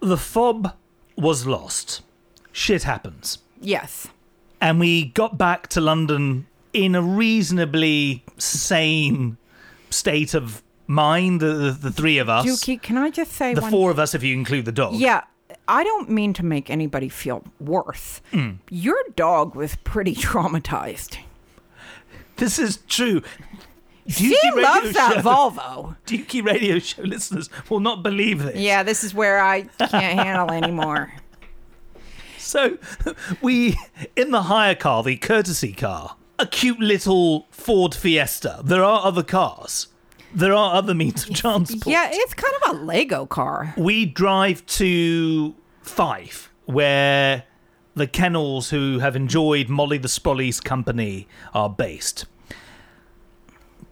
[0.01, 0.75] The fob
[1.17, 2.03] was lost.
[2.53, 3.39] Shit happens.
[3.61, 4.09] Yes.
[4.61, 9.37] And we got back to London in a reasonably sane
[9.91, 12.47] state of mind, the, the, the three of us.
[12.47, 14.95] Dukey, can I just say the one four of us, if you include the dog.
[14.95, 15.25] Yeah,
[15.69, 18.21] I don't mean to make anybody feel worse.
[18.33, 18.53] Hmm.
[18.71, 21.19] Your dog was pretty traumatized.
[22.43, 23.23] This is true.
[24.09, 25.97] She Dukey Radio loves that Show- Volvo.
[26.07, 28.57] Dukey Radio Show listeners will not believe this.
[28.57, 31.13] Yeah, this is where I can't handle anymore.
[32.39, 32.77] So
[33.41, 33.79] we,
[34.17, 38.61] in the hire car, the courtesy car, a cute little Ford Fiesta.
[38.65, 39.87] There are other cars.
[40.35, 41.87] There are other means of transport.
[41.87, 43.73] Yeah, it's kind of a Lego car.
[43.79, 47.45] We drive to Fife, where
[47.95, 52.27] the kennels who have enjoyed Molly the Sprolly's company are based.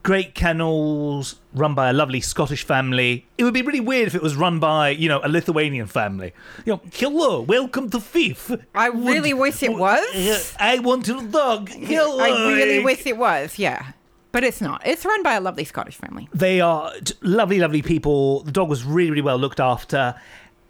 [0.02, 3.26] Great kennels run by a lovely Scottish family.
[3.36, 6.32] It would be really weird if it was run by, you know, a Lithuanian family.
[6.64, 8.50] You know, hello, welcome to Fife.
[8.74, 10.00] I really wish it was.
[10.14, 11.68] Uh, I want your dog.
[11.68, 12.18] Hello.
[12.18, 13.92] I really wish it was, yeah.
[14.32, 14.86] But it's not.
[14.86, 16.28] It's run by a lovely Scottish family.
[16.32, 18.42] They are lovely, lovely people.
[18.44, 20.14] The dog was really, really well looked after.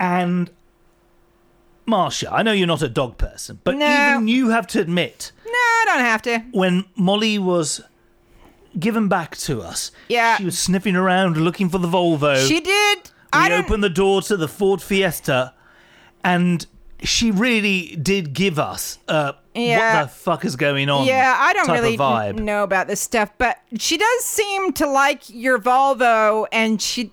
[0.01, 0.51] And
[1.87, 4.13] Marsha, I know you're not a dog person, but No.
[4.13, 6.39] even you have to admit No, I don't have to.
[6.53, 7.83] when Molly was
[8.79, 10.37] given back to us, Yeah.
[10.37, 12.47] she was sniffing around looking for the Volvo.
[12.47, 12.99] She did.
[12.99, 13.65] we I don't.
[13.65, 15.55] opened the door to the Ford Fiesta,
[16.25, 16.67] and
[17.03, 20.01] she really did give us uh, Yeah.
[20.01, 21.07] what the fuck is going on.
[21.07, 25.23] Yeah, I don't really n- know about this stuff, but she does seem to like
[25.31, 27.11] your Volvo, and she,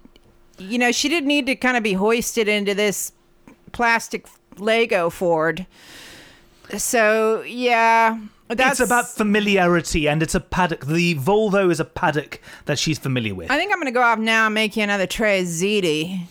[0.58, 3.12] you know, she didn't need to kind of be hoisted into this
[3.72, 4.26] plastic
[4.58, 5.66] Lego Ford.
[6.78, 10.86] So yeah, that's it's about familiarity, and it's a paddock.
[10.86, 13.52] The Volvo is a paddock that she's familiar with.
[13.52, 16.22] I think I'm gonna go off now and make you another tray of ziti.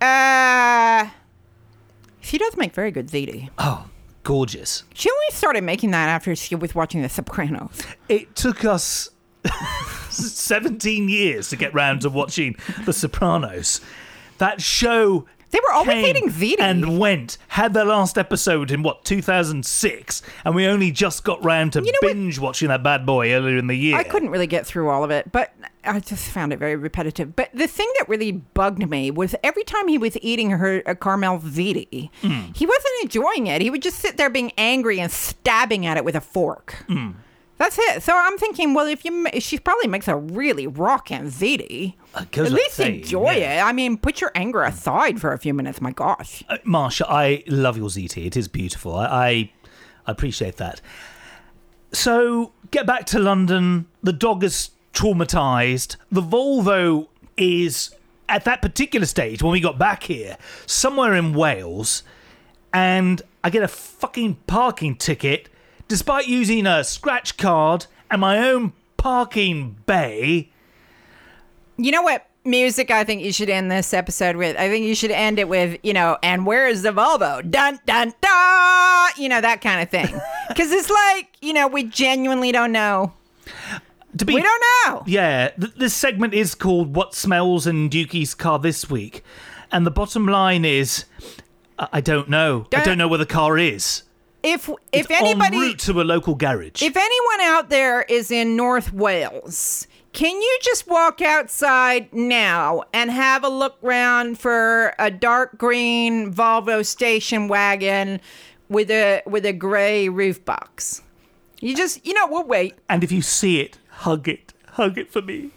[0.00, 1.08] Uh,
[2.20, 3.48] she does make very good ziti.
[3.58, 3.88] oh,
[4.22, 4.84] gorgeous!
[4.94, 7.82] She only started making that after she was watching The Sopranos.
[8.08, 9.08] It took us
[10.10, 13.80] 17 years to get round to watching The Sopranos.
[14.38, 15.26] That show.
[15.50, 16.60] They were always eating ziti.
[16.60, 17.38] and went.
[17.48, 21.90] Had their last episode in what 2006, and we only just got round to know
[22.00, 22.12] what?
[22.12, 23.96] binge watching that bad boy earlier in the year.
[23.96, 27.34] I couldn't really get through all of it, but I just found it very repetitive.
[27.34, 30.94] But the thing that really bugged me was every time he was eating her uh,
[30.94, 32.52] Carmela ziti, Hmm.
[32.54, 33.62] he wasn't enjoying it.
[33.62, 36.84] He would just sit there being angry and stabbing at it with a fork.
[37.58, 38.02] That's it.
[38.02, 41.94] So I'm thinking, well, if you, she probably makes a really rockin' ziti.
[42.16, 43.64] It goes At least enjoy yeah.
[43.64, 43.68] it.
[43.68, 45.80] I mean, put your anger aside for a few minutes.
[45.80, 46.44] My gosh.
[46.48, 48.26] Uh, Marsha, I love your ziti.
[48.26, 48.94] It is beautiful.
[48.94, 49.52] I, I
[50.06, 50.80] I appreciate that.
[51.92, 53.86] So, get back to London.
[54.02, 55.96] The dog is traumatized.
[56.10, 57.94] The Volvo is,
[58.28, 62.02] at that particular stage, when we got back here, somewhere in Wales.
[62.72, 65.48] And I get a fucking parking ticket
[65.88, 70.50] despite using a scratch card and my own parking bay.
[71.76, 74.56] You know what music I think you should end this episode with?
[74.56, 77.48] I think you should end it with, you know, and where is the Volvo?
[77.48, 79.10] Dun dun dun!
[79.16, 80.08] You know, that kind of thing.
[80.48, 83.12] Because it's like, you know, we genuinely don't know.
[84.16, 85.02] To be We don't know.
[85.06, 89.22] Yeah, th- this segment is called "What Smells in Dukey's Car This Week,"
[89.70, 91.04] and the bottom line is,
[91.78, 92.66] I, I don't know.
[92.72, 94.02] I Don't- don't know where the car is.
[94.42, 96.82] If if It's en anybody route to a local garage.
[96.82, 103.10] if anyone out there is in North Wales, can you just walk outside now and
[103.10, 108.20] have a look round for a dark green Volvo station wagon
[108.68, 111.02] with a with a gray roof box?
[111.60, 112.74] You just you know, we'll wait.
[112.88, 115.50] and if you see it, hug it, hug it for me.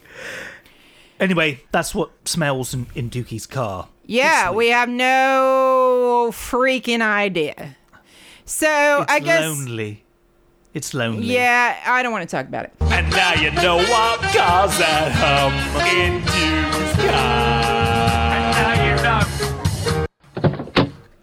[1.20, 3.88] Anyway, that's what smells in, in Dukey's car.
[4.08, 7.78] Yeah, we have no freaking idea.
[8.52, 10.04] So It's I guess lonely.
[10.74, 11.26] It's lonely.
[11.26, 12.74] yeah, I don't want to talk about it.
[12.82, 15.54] And now you know what cause that hum
[15.88, 18.12] in Duke's car.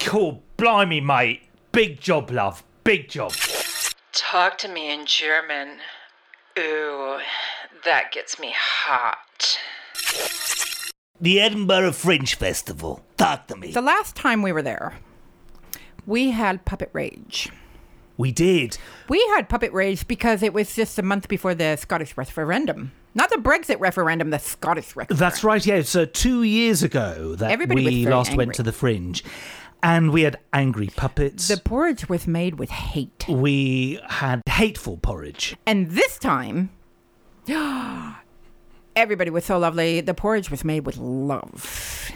[0.00, 0.42] Cool.
[0.56, 1.42] Blimey, mate.
[1.70, 2.64] Big job, love.
[2.82, 3.32] Big job.
[4.12, 5.78] Talk to me in German.
[6.58, 7.18] Ooh,
[7.84, 9.58] that gets me hot.
[11.20, 13.04] The Edinburgh Fringe Festival.
[13.18, 13.70] Talk to me.
[13.72, 14.94] The last time we were there,
[16.08, 17.50] we had puppet rage.
[18.16, 18.78] We did.
[19.08, 22.90] We had puppet rage because it was just a month before the Scottish referendum.
[23.14, 25.18] Not the Brexit referendum, the Scottish referendum.
[25.18, 25.82] That's right, yeah.
[25.82, 28.46] So two years ago that Everybody we last angry.
[28.46, 29.22] went to the Fringe,
[29.82, 31.46] and we had angry puppets.
[31.48, 33.26] The porridge was made with hate.
[33.28, 35.56] we had hateful porridge.
[35.66, 36.70] And this time,
[38.96, 40.00] everybody was so lovely.
[40.00, 42.10] The porridge was made with love.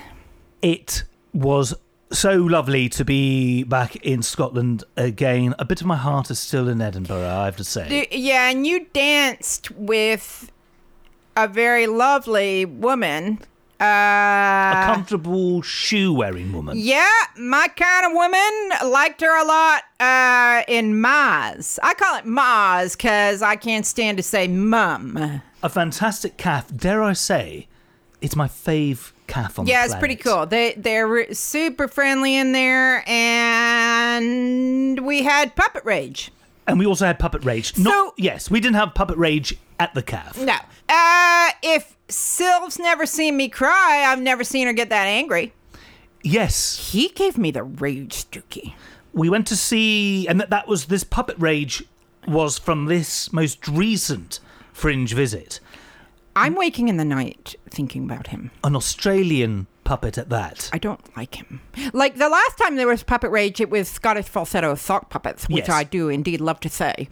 [0.62, 1.74] It was
[2.12, 5.55] so lovely to be back in Scotland again.
[5.59, 8.07] A bit of my heart is still in Edinburgh, I have to say.
[8.11, 10.51] Yeah, and you danced with
[11.37, 13.38] a very lovely woman.
[13.81, 16.77] A Uh, comfortable shoe wearing woman.
[16.79, 18.90] yeah, my kind of woman.
[18.92, 21.81] Liked her a lot uh, in Maz.
[21.83, 25.40] I call it Maz because I can't stand to say mum.
[25.64, 26.70] A fantastic calf.
[26.77, 27.66] Dare I say,
[28.22, 29.90] it's my fave calf on Yeah, the planet.
[29.90, 30.46] Yeah, it's pretty cool.
[30.46, 36.31] They they're super friendly in there, and we had puppet rage.
[36.66, 37.77] And we also had puppet rage.
[37.77, 40.38] Not, So- yes, we didn't have puppet rage at the calf.
[40.38, 40.54] No,
[40.88, 45.52] uh, if Sylv's never seen me cry, I've never seen her get that angry.
[46.23, 48.75] Yes, He gave me the rage, Dukey.
[49.12, 51.83] we went to see, and that, that was this puppet rage
[52.29, 54.38] was from this most recent
[54.73, 55.58] fringe visit.
[56.35, 58.50] I'm waking in the night thinking about him.
[58.64, 60.70] An Australian puppet at that.
[60.72, 61.60] I don't like him.
[61.92, 65.68] Like the last time there was puppet rage, it was Scottish falsetto sock puppets, which
[65.68, 65.70] Yes.
[65.70, 67.08] I do indeed love to say.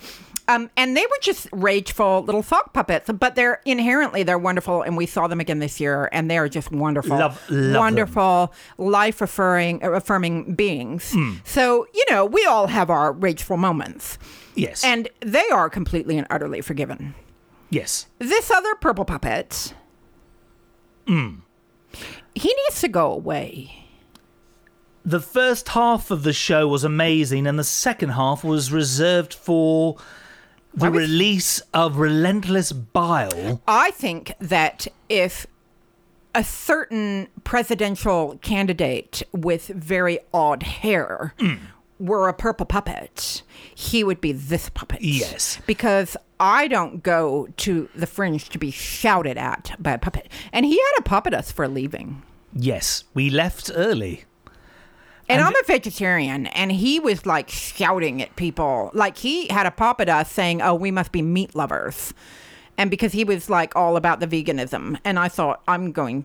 [0.48, 4.96] Um, and they were just rageful little sock puppets, but they're inherently they're wonderful, and
[4.96, 9.20] we saw them again this year, and they are just wonderful, Love- love wonderful, life
[9.20, 11.12] affirming, affirming beings.
[11.12, 11.34] Hmm.
[11.44, 14.18] So you know, we all have our rageful moments,
[14.56, 14.82] yes.
[14.82, 17.14] and they are completely and utterly forgiven.
[17.70, 18.06] Yes.
[18.18, 19.74] This other purple puppet,
[21.06, 21.36] hmm.
[22.34, 23.86] he needs to go away.
[25.04, 29.96] The first half of the show was amazing, and the second half was reserved for
[30.74, 33.62] the was- release of Relentless Bile.
[33.66, 35.46] I think that if
[36.34, 41.54] a certain presidential candidate with very odd hair hmm.
[42.00, 43.42] Were a purple puppet,
[43.74, 45.02] he would be this puppet.
[45.02, 45.60] Yes.
[45.66, 50.28] Because I don't go to the fringe to be shouted at by a puppet.
[50.52, 52.22] And he had to puppet us for leaving.
[52.54, 54.24] Yes, we left early.
[55.28, 58.90] And, And- I'm a vegetarian, and he was like shouting at people.
[58.94, 62.12] Like he had a pop at us saying, Oh, we must be meat lovers.
[62.76, 64.98] And because he was like all about the veganism.
[65.04, 66.24] And I thought, I'm going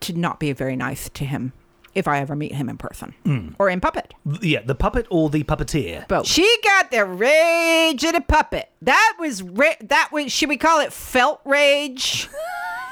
[0.00, 1.52] to not be very nice to him
[1.94, 3.48] if I ever meet him in person hmm.
[3.58, 4.14] or in puppet.
[4.40, 6.06] Yeah, the puppet or the puppeteer.
[6.08, 8.70] But she got the rage of the puppet.
[8.82, 12.28] That was ra- that was should we call it felt rage?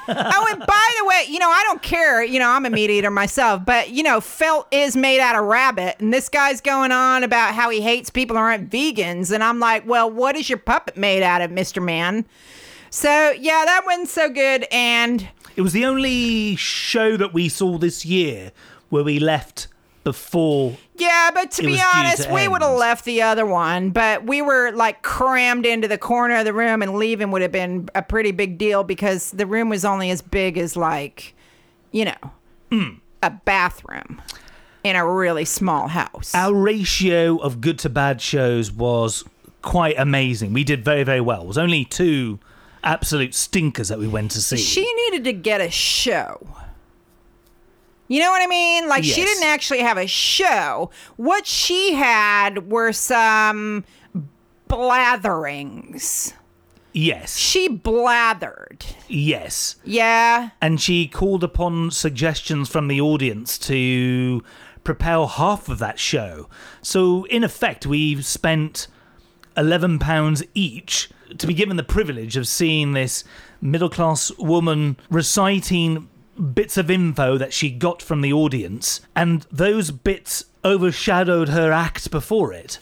[0.08, 2.22] oh, and by the way, you know I don't care.
[2.22, 5.44] You know I'm a meat eater myself, but you know felt is made out of
[5.44, 9.42] rabbit, and this guy's going on about how he hates people who aren't vegans, and
[9.42, 12.24] I'm like, well, what is your puppet made out of, Mister Man?
[12.90, 17.78] So yeah, that wasn't so good, and It was the only show that we saw
[17.78, 18.52] this year
[18.88, 19.68] where we left
[20.04, 20.76] before.
[20.94, 24.40] Yeah, but to be honest, to we would have left the other one, but we
[24.40, 28.02] were like crammed into the corner of the room, and leaving would have been a
[28.02, 31.34] pretty big deal because the room was only as big as like,
[31.90, 32.30] you know,
[32.70, 32.88] Hmm.
[33.22, 34.20] a bathroom
[34.84, 36.32] in a really small house.
[36.34, 39.24] Our ratio of good to bad shows was
[39.62, 40.52] quite amazing.
[40.52, 41.42] We did very, very well.
[41.42, 42.38] It was only two
[42.84, 44.56] absolute stinkers that we went to see.
[44.56, 46.46] She needed to get a show.
[48.08, 48.88] You know what I mean?
[48.88, 50.90] Like she didn't actually have a show.
[51.16, 53.84] What she had were some
[54.68, 56.32] blatherings.
[56.92, 58.84] yes, She blathered.
[59.08, 59.76] yes.
[59.84, 60.50] Yeah.
[60.60, 64.42] And she called upon suggestions from the audience to
[64.84, 66.48] propel half of that show.
[66.82, 68.86] So, in effect, we've spent
[69.56, 73.24] £11 each to be given the privilege of seeing this
[73.60, 76.08] middle class woman reciting
[76.54, 82.10] bits of info that she got from the audience, and those bits overshadowed her act
[82.10, 82.78] before it.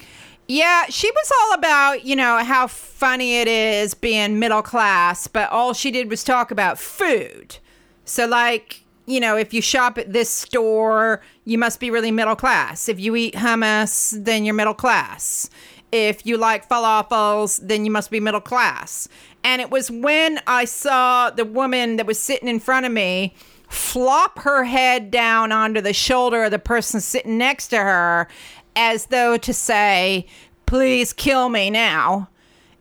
[0.46, 5.50] Yeah, she was all about, you know, how funny it is being middle class, but
[5.50, 7.56] all she did was talk about food.
[8.04, 12.36] So, like, you know, if you shop at this store, you must be really middle
[12.36, 12.88] class.
[12.88, 15.48] If you eat hummus, then you're middle class.
[15.92, 19.08] If you like falafels, then you must be middle class.
[19.44, 23.34] And it was when I saw the woman that was sitting in front of me
[23.68, 28.26] flop her head down onto the shoulder of the person sitting next to her
[28.74, 30.26] as though to say,
[30.66, 32.28] please kill me now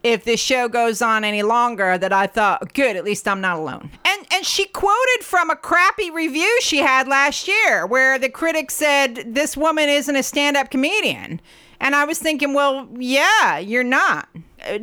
[0.03, 3.57] if this show goes on any longer that I thought, good, at least I'm not
[3.57, 3.89] alone.
[4.05, 8.71] And and she quoted from a crappy review she had last year where the critic
[8.71, 11.39] said this woman isn't a stand-up comedian.
[11.79, 14.27] And I was thinking, well, yeah, you're not.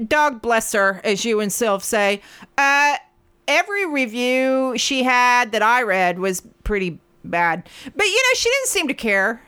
[0.07, 2.21] Dog bless her, as you and Sylv say.
[2.59, 2.97] Uh,
[3.49, 7.69] every review she had that I read was pretty bad.
[7.97, 9.43] But you know, she didn't seem to care.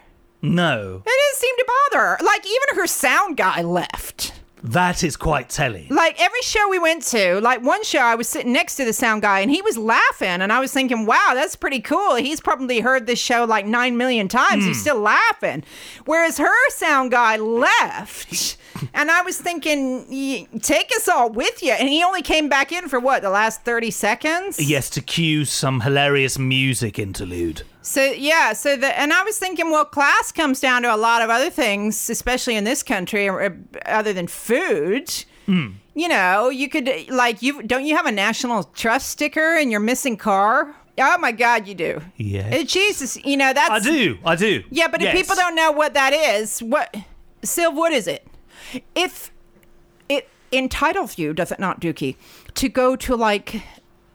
[0.44, 2.18] No, It didn't seem to bother her.
[2.24, 4.32] Like even her sound guy left.
[4.62, 5.88] That is quite telling.
[5.88, 8.92] Like every show we went to, like one show I was sitting next to the
[8.92, 12.14] sound guy and he was laughing and I was thinking, wow, that's pretty cool.
[12.16, 14.64] He's probably heard this show like nine million times.
[14.64, 14.80] He's hmm.
[14.80, 15.64] still laughing.
[16.04, 18.58] Whereas her sound guy left.
[18.94, 21.72] And I was thinking, "Y- take us all with you.
[21.72, 24.58] And he only came back in for what, the last 30 seconds?
[24.58, 27.62] Yes, to cue some hilarious music interlude.
[27.82, 31.20] So yeah, so the and I was thinking, well, class comes down to a lot
[31.20, 33.50] of other things, especially in this country, uh,
[33.86, 35.24] other than food.
[35.94, 39.80] You know, you could like you don't you have a national trust sticker in your
[39.80, 40.74] missing car?
[40.96, 42.00] Oh my God, you do.
[42.16, 42.48] Yeah.
[42.60, 44.62] Uh, Jesus, you know that's I do, I do.
[44.70, 46.96] yeah, but if people don't know what that is, what
[47.42, 48.26] Sylv, what is it?
[48.94, 49.30] If
[50.08, 52.16] it entitles you, does it not, Dukey,
[52.54, 53.62] to go to like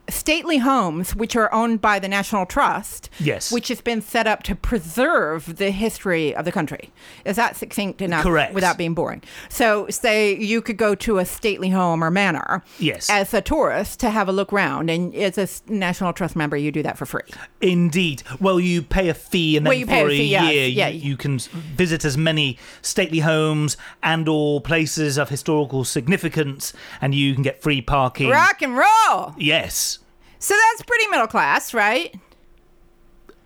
[0.10, 3.10] stately homes, which are owned by the National Trust.
[3.20, 3.52] Yes.
[3.52, 6.92] Which has been set up to preserve the history of the country.
[7.26, 8.24] Is that succinct enough?
[8.24, 8.54] Correct.
[8.54, 9.24] Without being boring.
[9.50, 12.64] So, say you could go to a stately home or manor.
[12.80, 13.10] Yes.
[13.10, 16.72] As a tourist to have a look round, and as a National Trust member, you
[16.72, 17.22] do that for free.
[17.62, 18.24] Indeed.
[18.40, 20.68] Well, you pay a fee, and then Well, you for a a, year.
[20.68, 20.88] Yeah.
[20.88, 27.34] you, you can visit as many stately homes and/or places of historical significance, and you
[27.34, 28.30] can get free parking.
[28.30, 29.34] Rock and roll.
[29.38, 29.97] Yes.
[30.40, 32.16] So that's pretty middle class, right?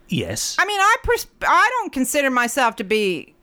[0.10, 0.58] Yes.
[0.60, 3.34] I mean, I pers- I don't consider myself to be,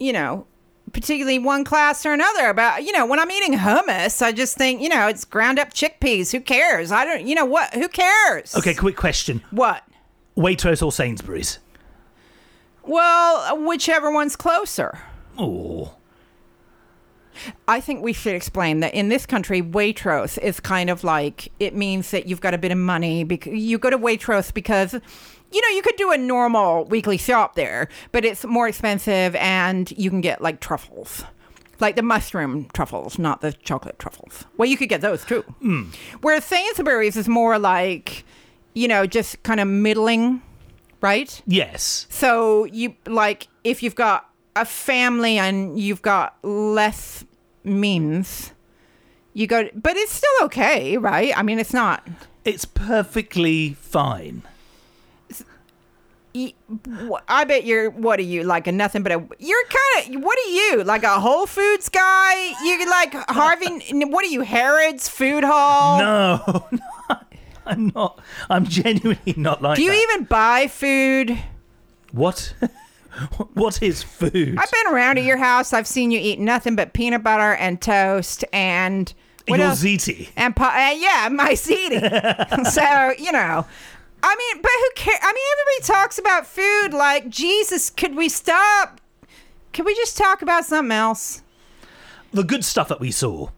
[0.00, 0.46] you know,
[0.92, 2.52] particularly one class or another.
[2.52, 5.72] But you know, when I'm eating hummus, I just think, you know, it's ground up
[5.72, 6.32] chickpeas.
[6.32, 6.90] Who cares?
[6.90, 7.74] I don't, you know, what?
[7.74, 8.54] Who cares?
[8.56, 8.74] Okay.
[8.74, 9.84] Quick question: What?
[10.36, 11.58] Waitrose or Sainsbury's?
[12.82, 14.98] Well, whichever one's closer.
[15.36, 15.94] Oh.
[17.66, 21.74] I think we should explain that in this country, Waitrose is kind of like it
[21.74, 23.24] means that you've got a bit of money.
[23.24, 27.54] Because you go to Waitrose because, you know, you could do a normal weekly shop
[27.54, 31.24] there, but it's more expensive, and you can get like truffles,
[31.80, 34.44] like the mushroom truffles, not the chocolate truffles.
[34.56, 35.42] Well, you could get those too.
[35.60, 35.84] Hmm.
[36.20, 38.24] Whereas Sainsbury's is more like,
[38.74, 40.42] you know, just kind of middling,
[41.00, 41.40] right?
[41.46, 42.06] Yes.
[42.10, 47.24] So you like if you've got a family and you've got less
[47.68, 48.52] means,
[49.34, 49.68] you go.
[49.74, 51.36] But it's still okay, right?
[51.36, 52.06] I mean, it's not.
[52.44, 54.42] It's perfectly fine.
[57.28, 57.90] I bet you're.
[57.90, 58.66] What are you like?
[58.66, 59.22] A nothing but a.
[59.38, 60.22] You're kind of.
[60.22, 61.02] What are you like?
[61.02, 62.34] A Whole Foods guy?
[62.64, 63.66] You like Harvey?
[64.06, 64.42] what are you?
[64.42, 65.98] Harrods Food Hall?
[65.98, 66.80] No, no,
[67.66, 68.20] I'm not.
[68.48, 70.08] I'm genuinely not like Do you that.
[70.10, 71.38] even buy food?
[72.12, 72.54] What?
[73.54, 74.56] what is food?
[74.58, 75.72] I've been around at your house.
[75.72, 79.12] I've seen you eat nothing but peanut butter and toast and
[79.46, 79.82] what Your else?
[79.82, 80.28] ziti.
[80.36, 82.00] And pa- uh, yeah, my seating.
[82.70, 83.66] so you know,
[84.22, 85.18] I mean, but who cares?
[85.22, 86.88] I mean, everybody talks about food.
[86.92, 89.00] Like Jesus, could we stop?
[89.72, 91.42] Could we just talk about something else?
[92.32, 93.48] The good stuff that we saw.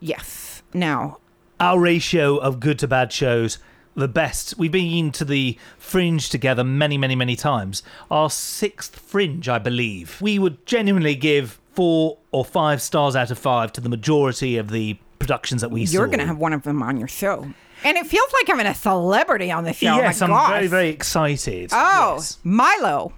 [0.00, 0.62] Yes.
[0.72, 1.18] Now,
[1.60, 3.58] Our ratio of good to bad shows,
[3.94, 4.56] the best.
[4.58, 7.82] We've been to the Fringe together many, many, many times.
[8.10, 10.20] Our sixth Fringe, I believe.
[10.20, 14.70] We would genuinely give four or five stars out of five to the majority of
[14.70, 15.94] the productions that we saw.
[15.98, 17.46] you're gonna have one of them on your show,
[17.82, 19.94] and it feels like having a celebrity on the show.
[19.94, 20.50] Oh yes, oh I'm gosh.
[20.50, 21.70] very, very excited.
[21.72, 22.38] Oh, Yes.
[22.44, 23.12] Milo.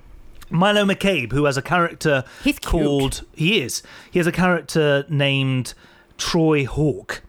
[0.49, 2.71] Milo McCabe, who has a character He's cute.
[2.71, 3.83] called he is.
[4.11, 5.75] He has a character named
[6.19, 7.23] Troy Hawk,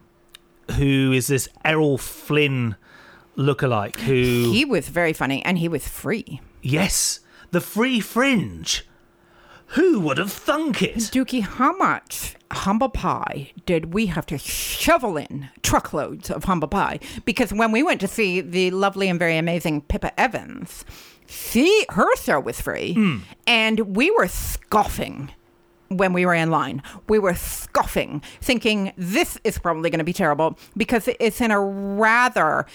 [0.78, 2.76] who is this Errol Flynn
[3.38, 4.00] lookalike.
[4.02, 6.42] Who He was very funny, and he was free.
[6.62, 7.20] yes,
[7.52, 8.84] the Free Fringe.
[9.72, 10.96] Who would have thunk it?
[10.98, 15.50] Dukey, how much humble pie did we have to shovel in?
[15.62, 17.00] Truckloads of humble pie.
[17.26, 20.86] Because when we went to see the lovely and very amazing Pippa Evans,
[21.28, 22.94] she, her show was free.
[22.94, 23.18] Hmm.
[23.46, 25.32] And we were scoffing
[25.90, 26.82] when we were in line.
[27.10, 31.60] We were scoffing, thinking this is probably going to be terrible because it's in a
[31.60, 32.66] rather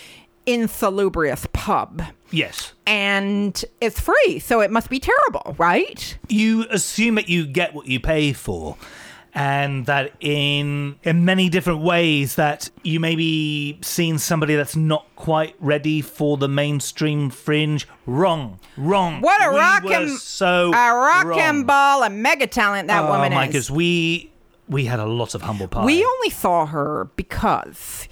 [0.46, 2.02] insalubrious pub.
[2.30, 6.16] Yes, And it's free, so it must be terrible, right?
[6.28, 8.76] you assume that you get what you pay for.
[9.34, 15.06] And that in in many different ways that you may be seeing somebody that's not
[15.16, 17.88] quite ready for the mainstream fringe.
[18.04, 19.22] Wrong, wrong.
[19.22, 23.32] What a We rock and so a and ball, a mega talent that oh woman
[23.32, 23.48] my is.
[23.48, 24.30] goodness, we
[24.68, 25.86] we had a lot of humble pie.
[25.86, 28.08] We only saw her because,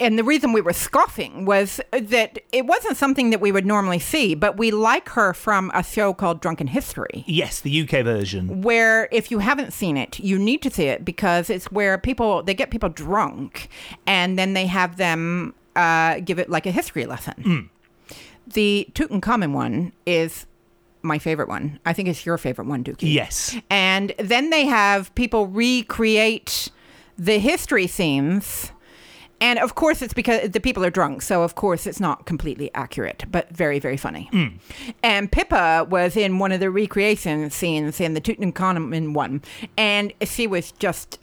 [0.00, 3.98] and the reason we were scoffing was that it wasn't something that we would normally
[3.98, 7.24] see, but we like her from a show called Drunken History.
[7.26, 8.62] yes, the UK version.
[8.62, 12.42] Where, if you haven't seen it, you need to see it because it's where people
[12.42, 13.68] they get people drunk,
[14.06, 17.70] and then they have them uh, give it like a history lesson.
[18.46, 20.46] The Tutankhamun one is
[21.02, 21.78] my favorite one.
[21.86, 23.12] I think it's your favorite one, Dukey.
[23.12, 26.70] Yes, And then they have people recreate
[27.16, 28.72] the history themes.
[29.40, 31.22] And of course, it's because the people are drunk.
[31.22, 34.28] So, of course, it's not completely accurate, but very, very funny.
[34.32, 34.46] Hmm.
[35.02, 39.42] And Pippa was in one of the recreation scenes in the Tutankhamun one.
[39.76, 41.18] And she was just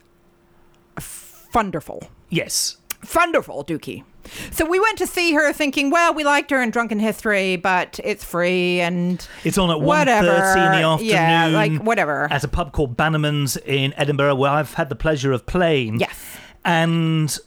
[1.53, 2.03] wonderful.
[2.29, 2.77] yes.
[3.13, 4.03] Wonderful, Dukey.
[4.49, 7.99] So we went to see her thinking, well, we liked her in Drunken History, but
[8.03, 10.27] it's free and It's on at Whatever.
[10.27, 11.05] in the afternoon.
[11.11, 12.27] Yeah, like, whatever.
[12.31, 15.99] At a pub called Bannerman's in Edinburgh, where I've had the pleasure of playing.
[15.99, 16.19] Yes.
[16.63, 17.37] And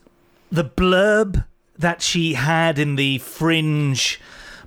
[0.51, 1.44] the blurb
[1.78, 4.18] that she had in the Fringe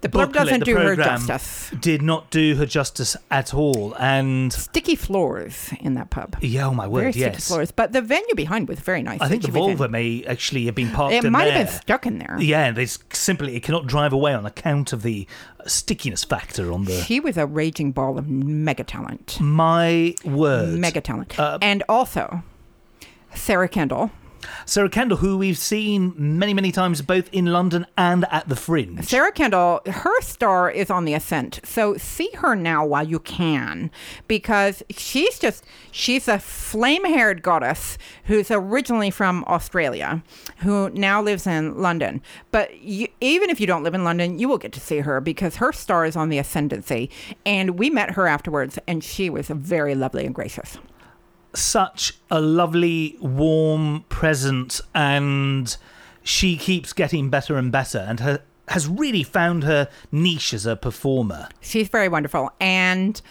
[0.01, 1.69] The blurb doesn't the do her justice.
[1.79, 3.93] Did not do her justice at all.
[3.99, 6.37] And Sticky floors in that pub.
[6.41, 7.71] yeah, oh my Very word, sticky floors.
[7.71, 9.19] But the venue behind was very nice.
[9.21, 11.53] I think the Volvo may actually have been parked It in might there.
[11.57, 12.37] have been stuck in there.
[12.39, 15.27] Yeah, it's simply it cannot drive away on account of the
[15.67, 16.93] stickiness factor on the.
[17.01, 19.39] He was a raging ball of mega talent.
[19.41, 21.37] My word, Mega talent.
[21.37, 22.41] Uh, and also,
[23.35, 24.11] Sarah Kendall.
[24.65, 29.03] Sarah Kendall, who we've seen many, many times both in London and at the Fringe.
[29.03, 31.59] Sarah Kendall, her star is on the ascent.
[31.63, 33.91] So see her now while you can,
[34.27, 40.23] because she's just, she's a flame haired goddess who's originally from Australia,
[40.57, 42.21] who now lives in London.
[42.51, 45.21] But you, even if you don't live in London, you will get to see her
[45.21, 47.09] because her star is on the ascendancy.
[47.45, 50.77] And we met her afterwards, and she was very lovely and gracious.
[51.53, 55.75] Such a lovely, warm present, and
[56.23, 60.75] she keeps getting better and better, and her, has really found her niche as a
[60.75, 61.49] performer.
[61.59, 62.51] She's very wonderful.
[62.59, 63.21] And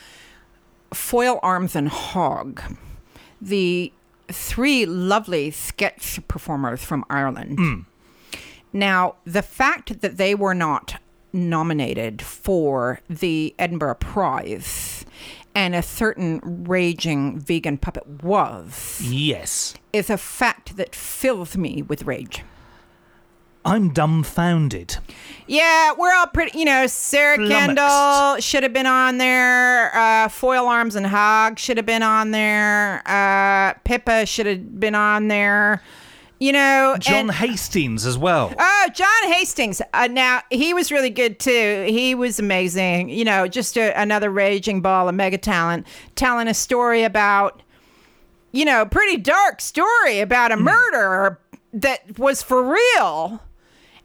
[0.93, 2.63] Foil Arms and Hog,
[3.41, 3.93] the
[4.29, 7.59] three lovely sketch performers from Ireland.
[7.59, 7.81] Hmm.
[8.73, 11.01] Now, the fact that they were not
[11.33, 15.05] nominated for the Edinburgh Prize
[15.55, 22.05] and a certain raging vegan puppet was Yes, is a fact that fills me with
[22.05, 22.45] rage.
[23.63, 24.97] I'm dumbfounded.
[25.47, 26.59] Yeah, we're all pretty.
[26.59, 27.77] You know, Sarah Flummoxed.
[27.77, 29.95] Kendall should have been on there.
[29.95, 33.03] Uh, Foil Arms and Hog should have been on there.
[33.05, 35.83] Uh, Pippa should have been on there.
[36.41, 38.51] You know, John and- Hastings as well.
[38.59, 39.83] Oh, John Hastings.
[39.93, 41.85] Uh, now he was really good too.
[41.87, 43.11] He was amazing.
[43.11, 45.87] You know, just a, another raging ball of mega talent,
[46.17, 47.63] telling a story about,
[48.53, 51.39] you know, pretty dark story about a murder
[51.75, 53.43] that was for real,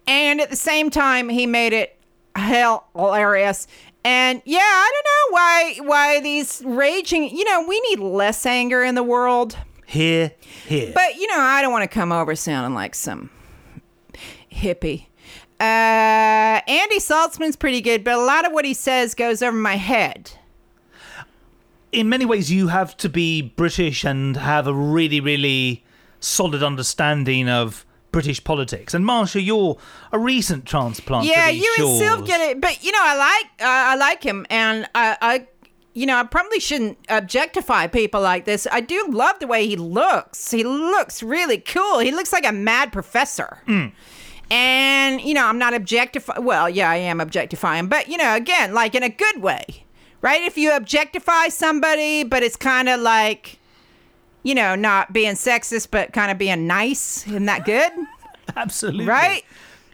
[0.06, 1.98] and at the same time he made it
[2.36, 3.66] hell hilarious.
[4.04, 7.36] And yeah, I don't know why why these raging.
[7.36, 9.58] You know, we need less anger in the world.
[9.86, 10.32] Here,
[10.68, 10.92] here.
[10.94, 13.30] But you know, I don't want to come over sounding like some
[14.52, 15.08] hippie.
[15.60, 15.64] Uh,
[16.68, 20.32] Andy Zaltzman's pretty good, but a lot of what he says goes over my head.
[21.92, 25.84] in many ways, you have to be British and have a really, really
[26.20, 28.94] solid understanding of British politics.
[28.94, 29.78] And Marsha, you're
[30.12, 31.26] a recent transplant.
[31.26, 32.02] yeah, you shores.
[32.02, 35.18] and Sylv get it, but you know, I like uh, I like him, and I,
[35.22, 35.48] I,
[35.96, 38.68] you know, I probably shouldn't objectify people like this.
[38.70, 40.52] I do love the way he looks.
[40.52, 42.00] He looks really cool.
[42.00, 43.60] He looks like a mad professor.
[43.66, 43.94] Mm.
[44.52, 46.44] And you know, I'm not objectifying.
[46.44, 49.86] Well, yeah, I am objectifying, but you know, again, like in a good way,
[50.22, 50.42] right?
[50.44, 53.58] If you objectify somebody, but it's kind of like,
[54.44, 57.26] you know, not being sexist, but kind of being nice.
[57.26, 57.92] Isn't that good?
[58.58, 59.06] Absolutely.
[59.06, 59.46] right?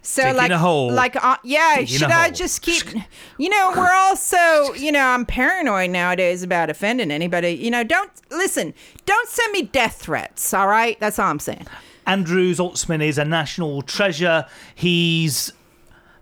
[0.04, 2.32] So Digging like like uh, yeah, Digging should I hole.
[2.32, 2.84] just keep
[3.38, 7.52] you know, we're also, you know, I'm paranoid nowadays about offending anybody.
[7.52, 8.74] You know, don't listen,
[9.06, 11.00] don't send me death threats, all right?
[11.00, 11.68] That's all I'm saying.
[12.08, 14.48] Andrew Zaltzman is a national treasure.
[14.74, 15.52] He's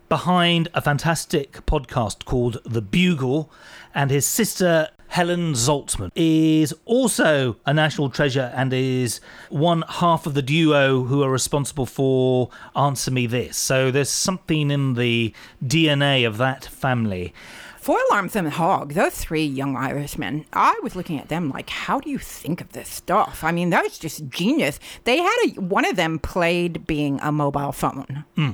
[0.10, 3.50] behind a fantastic podcast called The Bugle,
[3.96, 10.36] and his sister Helen Zaltzman is also a national treasure and is one half of
[10.36, 13.58] the duo who are responsible for Answer Me This.
[13.58, 15.34] So there's something in the
[15.66, 17.34] DNA of that family.
[17.80, 22.00] Foil Arms and Hog, those three young Irishmen, I was looking at them like, how
[22.00, 23.44] do you think of this stuff?
[23.44, 24.80] I mean, that was just genius.
[25.06, 28.26] They had a, one of them played being a mobile phone.
[28.36, 28.52] Hmm.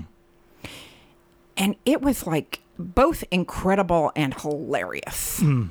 [1.58, 5.40] And it was like both incredible and hilarious.
[5.40, 5.66] Hmm.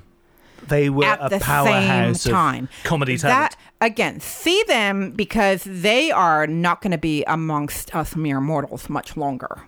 [0.68, 2.68] They were at a the powerhouse same time.
[2.84, 3.52] comedy talent.
[3.52, 8.88] That again, see them because they are not going to be amongst us mere mortals
[8.88, 9.62] much longer.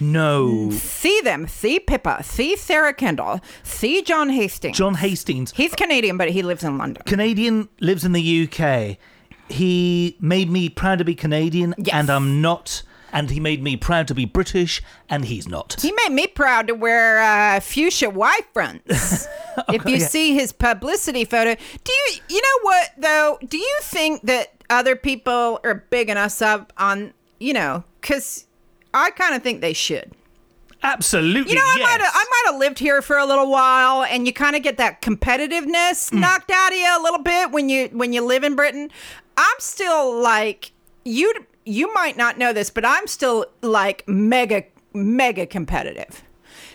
[0.00, 4.76] no, See them, see Pippa, see Sarah Kendall, see John Hastings.
[4.76, 5.52] John Hastings.
[5.52, 7.02] He's Canadian, but he lives in London.
[7.06, 8.96] Canadian lives in the UK.
[9.48, 11.94] He made me proud to be Canadian, Yes.
[11.94, 12.82] and I'm not.
[13.12, 15.76] And he made me proud to be British, and he's not.
[15.82, 19.28] He made me proud to wear uh, fuchsia Y fronts.
[19.68, 20.06] if you yeah.
[20.06, 21.54] see his publicity photo,
[21.84, 23.38] do you you know what though?
[23.46, 27.84] Do you think that other people are bigging us up on you know?
[28.00, 28.46] Because
[28.94, 30.12] I kind of think they should.
[30.84, 31.88] Absolutely, You know, I yes.
[31.90, 34.62] might have I might have lived here for a little while, and you kind of
[34.62, 36.20] get that competitiveness Hmm.
[36.20, 38.90] knocked out of you a little bit when you when you live in Britain.
[39.36, 40.72] I'm still like
[41.04, 41.32] you.
[41.64, 46.22] You might not know this, but I'm still like mega mega competitive.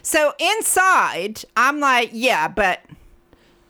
[0.02, 2.80] So inside, I'm like, yeah, but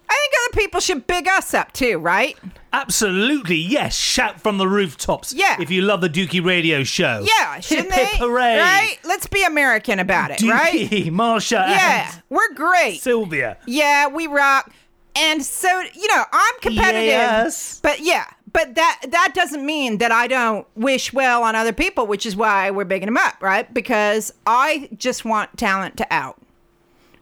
[0.09, 2.38] I think other people should big us up too, right?
[2.72, 3.95] Absolutely, yes.
[3.95, 5.34] Shout from the rooftops.
[5.34, 5.57] Yeah.
[5.59, 7.26] If you love the Dukey Radio Show.
[7.28, 8.18] Yeah, shouldn't hip, they?
[8.18, 8.57] hooray.
[8.59, 8.97] Right?
[9.03, 10.89] Let's be American about it, right?
[10.89, 13.01] Dukey, Marsha, Yeah, we're great.
[13.01, 13.57] Sylvia.
[13.65, 14.72] Yeah, we rock.
[15.15, 17.05] And so, you know, I'm competitive.
[17.05, 17.80] Yes.
[17.82, 22.08] But yeah, but that that doesn't mean that I don't wish well on other people,
[22.08, 23.72] which is why we're bigging them up, right?
[23.74, 26.38] Because I just want talent to out.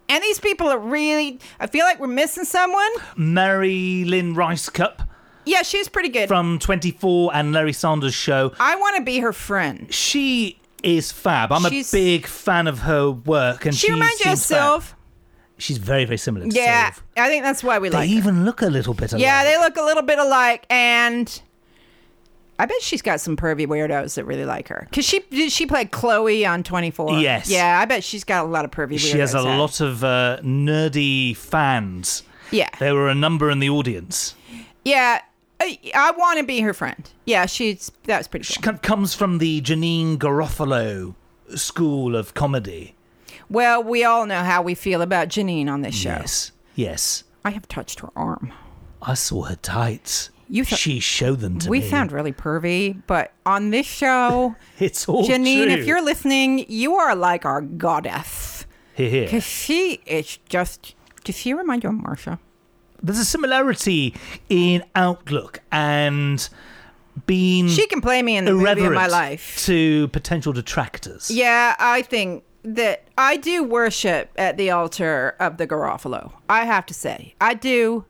[0.07, 2.89] And these people are really I feel like we're missing someone.
[3.17, 5.07] Mary Lynn Rajskub
[5.45, 6.27] Yeah, she's pretty good.
[6.27, 8.53] from 24 and Larry Sanders Show.
[8.59, 9.91] I want to be her friend.
[9.93, 11.51] She is fab.
[11.51, 14.37] I'm She's- a big fan of her work, and She, she reminds you of.
[14.37, 14.93] Sylv.
[15.57, 17.01] She's very, very similar to Yeah, Sylv.
[17.17, 18.13] I think that's why we They like her.
[18.13, 19.21] They even look a little bit alike.
[19.21, 21.41] Yeah, they look a little bit alike, and
[22.59, 24.87] I bet she's got some pervy weirdos that really like her.
[24.93, 27.19] Cause she did she played Chloe on Twenty Four.
[27.19, 27.49] Yes.
[27.49, 28.95] Yeah, I bet she's got a lot of pervy.
[28.95, 29.11] weirdos.
[29.11, 29.57] She has a huh?
[29.57, 32.23] lot of uh, nerdy fans.
[32.51, 34.35] Yeah, There were a number in the audience.
[34.83, 35.21] yeah.
[35.59, 37.09] I, I want to be her friend.
[37.23, 38.73] Yeah, she's that was pretty She cool.
[38.73, 41.15] co- comes from the Janeane Garofalo
[41.55, 42.93] school of comedy.
[43.49, 46.09] Well, we all know how we feel about Janeane on this show.
[46.09, 47.23] Yes, yes.
[47.43, 48.51] I have touched her arm.
[49.01, 50.31] I saw her tights.
[50.47, 51.85] You thought- she showed them to we me.
[51.85, 55.73] We sound really pervy, but on this show, it's all Janeane, true.
[55.73, 58.65] if you're listening, you are like our goddess.
[58.95, 60.95] Because she is just.
[61.23, 62.39] Does she remind you of Marsha?
[63.03, 64.15] There's a similarity
[64.49, 66.47] in outlook and
[67.25, 69.57] being She can play me in the movie of my life.
[69.65, 71.29] to potential detractors.
[71.29, 76.33] Yeah, I think that I do worship at the altar of the Garofalo.
[76.49, 78.05] I have to say, I do.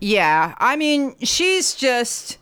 [0.00, 2.38] Yeah, I mean, she's just.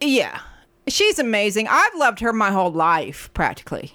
[0.00, 0.40] Yeah,
[0.88, 1.68] she's amazing.
[1.68, 3.92] I've loved her my whole life, practically.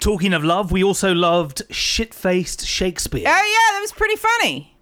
[0.00, 3.24] Talking of love, we also loved shit-faced Shakespeare.
[3.26, 4.77] Oh yeah, that was pretty funny.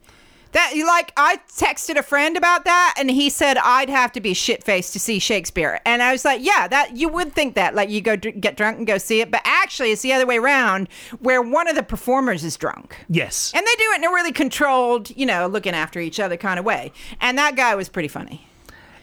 [0.52, 4.20] That you like I texted a friend about that, and he said I'd have to
[4.20, 7.54] be shit faced to see Shakespeare, and I was like, yeah, that you would think
[7.56, 10.12] that, like you go dr- get drunk and go see it, but actually it's the
[10.14, 10.88] other way around,
[11.20, 12.96] where one of the performers is drunk.
[13.08, 13.52] yes.
[13.54, 16.58] And they do it in a really controlled, you know, looking after each other kind
[16.58, 16.92] of way.
[17.20, 18.46] And that guy was pretty funny.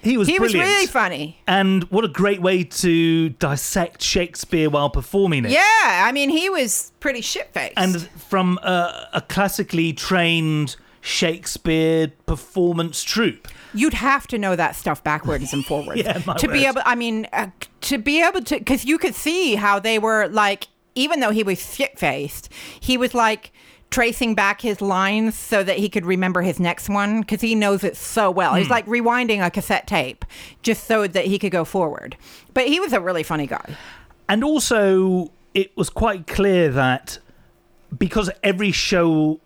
[0.01, 1.39] he was He was really funny.
[1.47, 5.51] And what a great way to dissect Shakespeare while performing it.
[5.51, 5.59] Yeah,
[6.07, 7.73] I mean, he was pretty shit faced.
[7.77, 10.75] And from a, a classically trained
[11.05, 13.47] Shakespeare performance troupe.
[13.73, 16.01] you'd have to know that stuff backwards and forwards.
[16.01, 17.47] Yeah, my to be able i mean uh,
[17.81, 21.43] to be able to because you could see how they were like even though he
[21.43, 22.47] was shit faced
[22.79, 23.51] he was like
[23.89, 27.83] tracing back his lines so that he could remember his next one because he knows
[27.83, 28.51] it so well.
[28.53, 28.57] Hmm.
[28.59, 30.25] he's like rewinding a cassette tape
[30.63, 32.17] just so that he could go forward.
[32.55, 33.77] But he was a really funny guy.
[34.27, 37.19] And also, it was quite clear that
[37.95, 39.39] because every show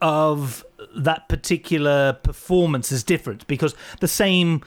[0.00, 0.64] of
[0.96, 4.62] that particular performance is different, because the same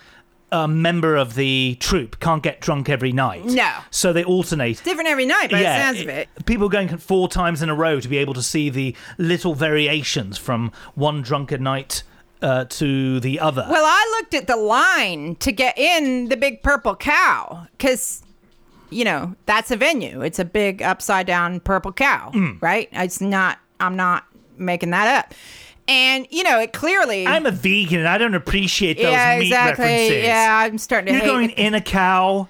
[0.51, 3.45] uh, member of the troupe can't get drunk every night.
[3.45, 3.71] No.
[3.91, 4.83] So they alternate.
[4.83, 7.99] different every night by the sounds of it People going four times in a row
[7.99, 12.01] to be able to see the little variations from one drunken night
[12.41, 13.63] uh, to the other.
[13.69, 18.23] Well, I looked at the line to get in the big purple cow because,
[18.89, 20.21] you know, that's a venue.
[20.21, 22.59] It's a big upside down purple cow, Mm.
[22.59, 22.89] right?
[22.93, 24.23] It's not, I'm not
[24.57, 25.33] making that up.
[25.89, 27.25] And, you know, it clearly.
[27.25, 29.85] I'm a vegan and I don't appreciate those yeah, meat exactly.
[29.85, 30.23] references.
[30.23, 32.47] Yeah, I'm starting to You're hate going in a cow.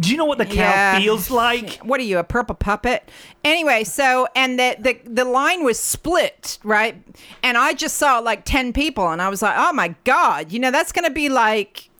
[0.00, 0.98] Do you know what the cow Yeah.
[0.98, 1.78] feels like?
[1.84, 3.08] What are you, a purple puppet?
[3.44, 6.96] Anyway, so and the, the the line was split, right?
[7.42, 10.58] And I just saw like ten people, and I was like, oh my god, you
[10.58, 11.90] know that's gonna be like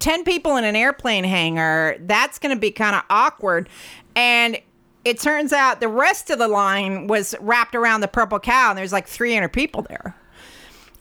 [0.00, 1.98] ten people in an airplane hangar.
[2.00, 3.68] That's gonna be kind of awkward.
[4.16, 4.58] And
[5.04, 8.78] it turns out the rest of the line was wrapped around the purple cow, and
[8.78, 10.16] there's like 300 people there.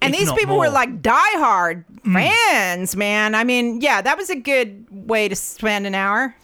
[0.01, 2.13] And these people were like diehard mm.
[2.13, 3.35] fans, man.
[3.35, 6.35] I mean, yeah, that was a good way to spend an hour.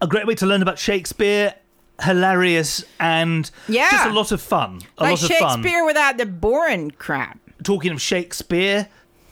[0.00, 1.54] A great way to learn about Shakespeare.
[2.02, 3.88] Hilarious and Yeah.
[3.90, 4.80] just a lot of fun.
[4.98, 5.62] A like lot of fun.
[5.62, 7.38] Shakespeare without the boring crap.
[7.62, 8.88] Talking of Shakespeare,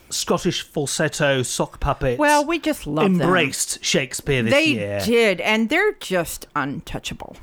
[0.09, 2.17] Scottish falsetto sock puppets.
[2.17, 3.19] Well, we just love them.
[3.21, 5.01] embraced Shakespeare this They year.
[5.03, 7.35] did, and they're just untouchable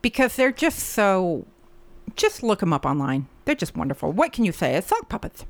[0.00, 1.46] because they're just so.
[2.16, 3.28] Just look them up online.
[3.44, 4.12] They're just wonderful.
[4.12, 4.74] What can you say?
[4.74, 5.44] It's sock puppets.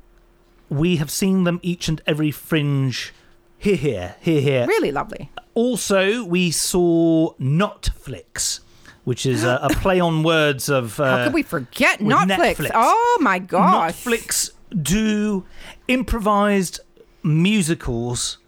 [0.69, 3.13] We have seen them each and every fringe.
[3.57, 4.65] Here, here, here, here.
[4.67, 5.31] Really lovely.
[5.53, 8.59] Also, we saw Notflix,
[9.03, 10.99] which is a, a play on words of.
[10.99, 12.55] Uh, How could we forget with Netflix?
[12.55, 12.71] Netflix.
[12.73, 14.03] Oh my gosh.
[14.03, 14.51] Netflix
[14.81, 15.45] do
[15.87, 16.79] improvised
[17.21, 18.39] musicals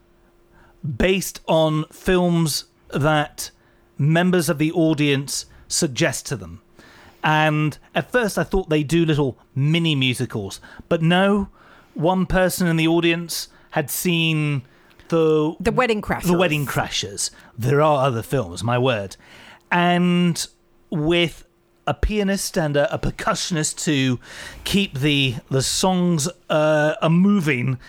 [0.97, 3.51] based on films that
[3.97, 6.61] members of the audience suggest to them.
[7.25, 11.49] And at first I thought they do little mini musicals, but no,
[11.95, 14.61] one person in the audience had seen
[15.07, 16.27] the The Wedding Crashers.
[16.27, 17.31] The Wedding Crashers.
[17.57, 19.17] There are other films, my word.
[19.71, 20.45] And
[20.91, 21.45] with
[21.87, 24.19] a pianist and a, a percussionist to
[24.63, 27.79] keep the the songs uh, a moving.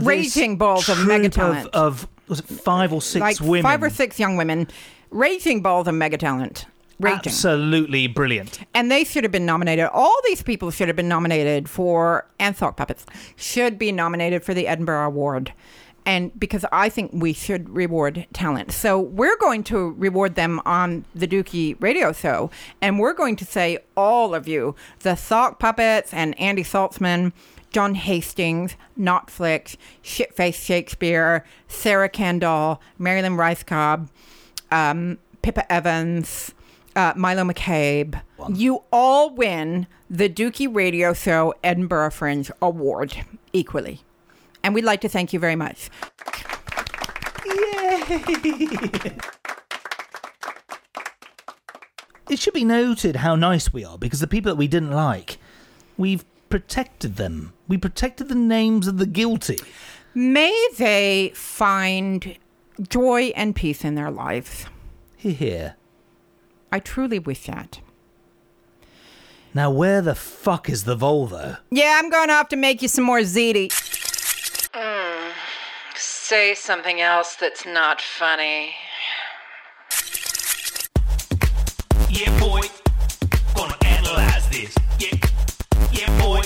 [0.00, 1.68] Raging balls of mega of, talent.
[1.74, 3.62] of was it five or six like women.
[3.62, 4.68] five or six young women,
[5.10, 6.64] raging balls of mega talent.
[7.02, 7.18] Raging.
[7.26, 8.60] Absolutely brilliant.
[8.74, 9.86] And they should have been nominated.
[9.92, 13.04] All these people should have been nominated for, and Sock Puppets
[13.36, 15.52] should be nominated for the Edinburgh Award.
[16.04, 18.72] And because I think we should reward talent.
[18.72, 22.50] So we're going to reward them on the Dukey radio show.
[22.80, 27.32] And we're going to say, all of you, the Sock Puppets and Andy Zaltzman,
[27.70, 34.08] John Hastings, Notflix, Shitface Shakespeare, Sarah Kendall, Mary Lynn Rajskub,
[34.70, 36.52] um, Pippa Evans,
[36.96, 38.20] uh, Milo McCabe.
[38.52, 44.02] You all win the Dukey Radio Show Edinburgh Fringe Award equally.
[44.62, 45.90] And we'd like to thank you very much.
[47.46, 48.02] Yay!
[52.30, 55.38] it should be noted how nice we are because the people that we didn't like,
[55.96, 57.52] we've protected them.
[57.68, 59.58] We protected the names of the guilty.
[60.14, 62.36] May they find
[62.88, 64.66] joy and peace in their lives.
[65.16, 65.76] Here, here.
[66.72, 67.80] I truly wish that.
[69.52, 71.58] Now, where the fuck is the Volvo?
[71.70, 73.68] Yeah, I'm gonna have to make you some more ziti.
[74.72, 75.32] Mm,
[75.94, 78.74] say something else that's not funny.
[82.08, 82.62] Yeah, boy,
[83.54, 84.74] gonna analyze this.
[84.98, 85.18] Yeah,
[85.92, 86.40] yeah, boy,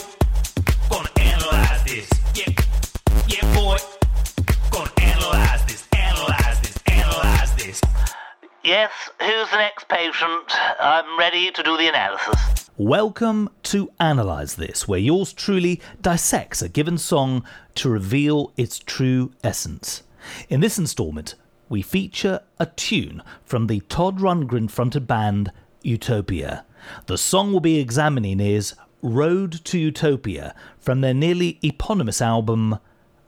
[8.67, 8.91] Yes,
[9.21, 10.51] who's the next patient?
[10.81, 12.69] I'm ready to do the analysis.
[12.77, 17.45] Welcome to Analyze This, where yours truly dissects a given song
[17.77, 20.03] to reveal its true essence.
[20.49, 21.37] In this installment,
[21.69, 25.53] we feature a tune from the Todd Rundgren fronted band
[25.83, 26.65] Utopia.
[27.07, 32.81] The song we'll be examining is Road to Utopia from their nearly eponymous album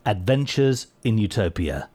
[0.05, 1.87] Adventures in Utopia.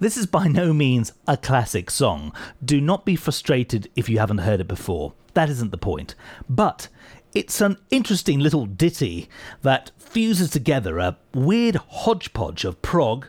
[0.00, 2.32] This is by no means a classic song.
[2.64, 5.12] Do not be frustrated if you haven't heard it before.
[5.34, 6.14] That isn't the point.
[6.48, 6.88] But
[7.34, 9.28] it's an interesting little ditty
[9.60, 13.26] that fuses together a weird hodgepodge of prog,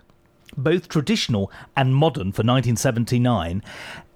[0.56, 3.62] both traditional and modern for 1979,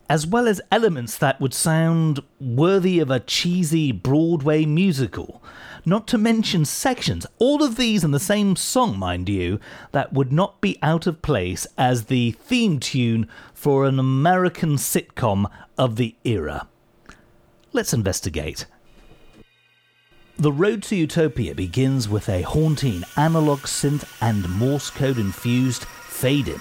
[0.09, 5.43] as well as elements that would sound worthy of a cheesy Broadway musical.
[5.87, 9.59] Not to mention sections, all of these in the same song, mind you,
[9.91, 15.45] that would not be out of place as the theme tune for an American sitcom
[15.77, 16.67] of the era.
[17.71, 18.65] Let's investigate.
[20.37, 26.47] The Road to Utopia begins with a haunting analog synth and Morse code infused fade
[26.47, 26.59] in.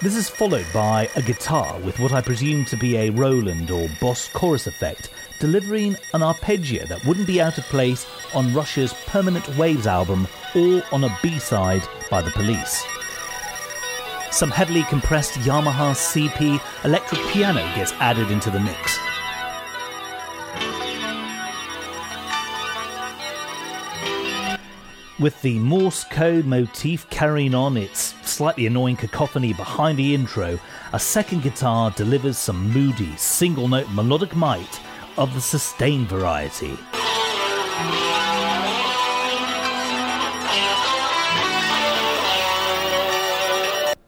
[0.00, 3.88] This is followed by a guitar with what I presume to be a Roland or
[4.00, 5.10] Boss chorus effect,
[5.42, 10.84] delivering an arpeggio that wouldn't be out of place on Rush's Permanent Waves album or
[10.92, 12.84] on a B side by The Police.
[14.30, 18.96] Some heavily compressed Yamaha CP electric piano gets added into the mix.
[25.18, 30.60] With the Morse code motif carrying on its slightly annoying cacophony behind the intro,
[30.92, 34.80] a second guitar delivers some moody, single note melodic might
[35.16, 36.76] of the sustained variety.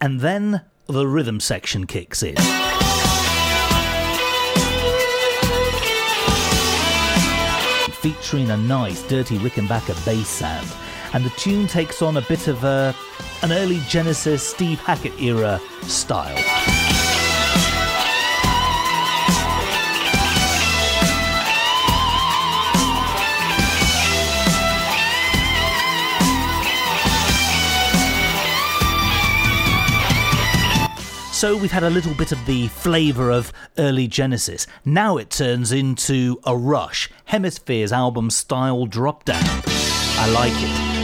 [0.01, 2.35] And then the rhythm section kicks in.
[8.05, 10.67] featuring a nice dirty Rickenbacker bass sound,
[11.13, 12.93] and the tune takes on a bit of a,
[13.41, 16.74] an early Genesis Steve Hackett era style.
[31.35, 34.67] So we've had a little bit of the flavour of early Genesis.
[34.85, 39.43] Now it turns into a rush, Hemispheres album style drop down.
[39.43, 40.95] I like it.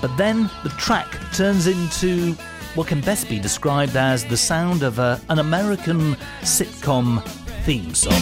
[0.00, 2.32] But then the track turns into
[2.74, 7.22] what can best be described as the sound of a, an American sitcom
[7.64, 8.14] theme song.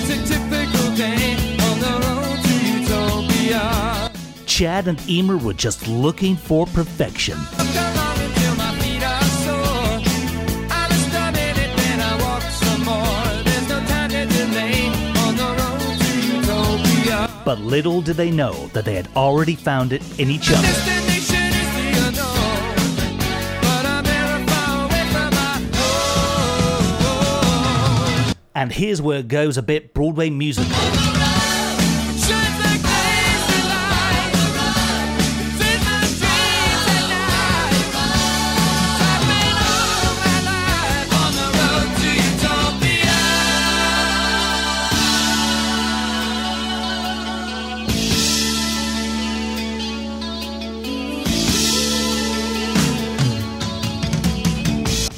[4.47, 7.37] Chad and Emer were just looking for perfection.
[17.45, 20.67] But little did they know that they had already found it in each other.
[28.55, 31.26] And here's where it goes a bit Broadway musical.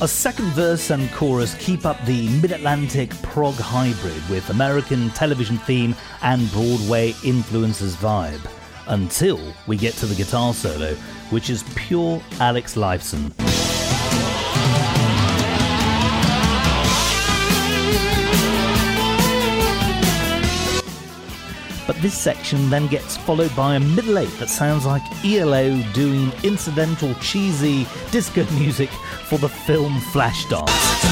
[0.01, 5.59] A second verse and chorus keep up the mid Atlantic prog hybrid with American television
[5.59, 8.49] theme and Broadway influences vibe.
[8.87, 10.95] Until we get to the guitar solo,
[11.31, 13.48] which is pure Alex Lifeson.
[21.89, 26.31] But this section then gets followed by a middle eight that sounds like ELO doing
[26.45, 31.08] incidental cheesy disco music for the film Flashdance.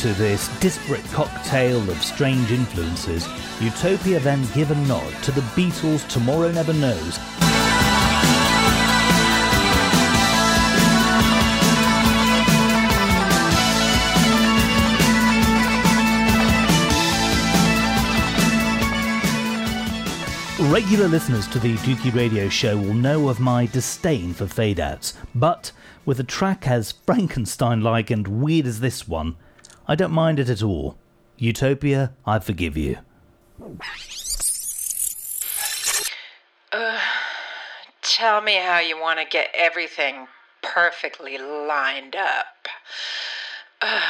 [0.00, 3.28] To this disparate cocktail of strange influences,
[3.60, 7.18] Utopia then give a nod to the Beatles' Tomorrow Never Knows.
[20.72, 25.12] Regular listeners to the Dukey Radio Show will know of my disdain for fade outs,
[25.34, 25.72] but
[26.06, 29.36] with a track as Frankenstein like and weird as this one,
[29.90, 30.96] I don't mind it at all.
[31.36, 32.98] Utopia, I forgive you.
[36.72, 37.00] Uh,
[38.00, 40.28] tell me how you want to get everything
[40.62, 42.68] perfectly lined up.
[43.82, 44.00] Uh.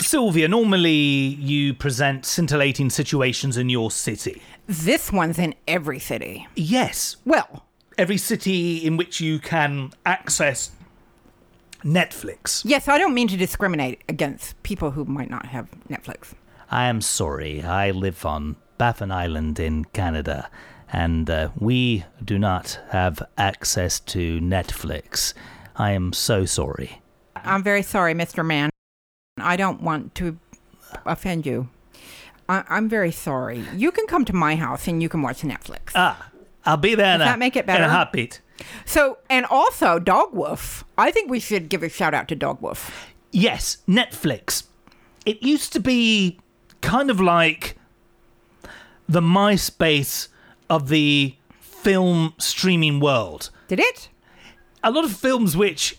[0.00, 4.42] Silvia, normally you present scintillating situations in your city.
[4.66, 6.48] This one's in every city.
[6.56, 10.70] Yes, Well, every city in which you can access
[11.86, 12.62] Netflix.
[12.64, 16.32] yes, I don't mean to discriminate against people who might not have Netflix.
[16.70, 20.50] I am sorry, I live on Baffin Island in Canada,
[20.92, 25.32] and uh, we do not have access to Netflix.
[25.76, 27.00] I am so sorry.
[27.36, 28.44] I'm very sorry, Mr.
[28.44, 28.70] Man.
[29.38, 30.38] I don't want to
[31.04, 31.68] offend you.
[32.48, 33.64] I- I'm very sorry.
[33.76, 35.92] You can come to my house and you can watch Netflix.
[35.94, 36.30] Ah,
[36.64, 37.84] I'll be there in, Does a, that make it better?
[37.84, 38.40] in a heartbeat.
[38.84, 40.84] So, and also Dogwoof.
[40.96, 42.90] I think we should give a shout out to Dogwoof.
[43.32, 44.64] Yes, Netflix.
[45.24, 46.38] It used to be
[46.80, 47.76] kind of like
[49.08, 50.28] the MySpace
[50.70, 53.50] of the film streaming world.
[53.68, 54.08] Did it?
[54.82, 55.96] A lot of films which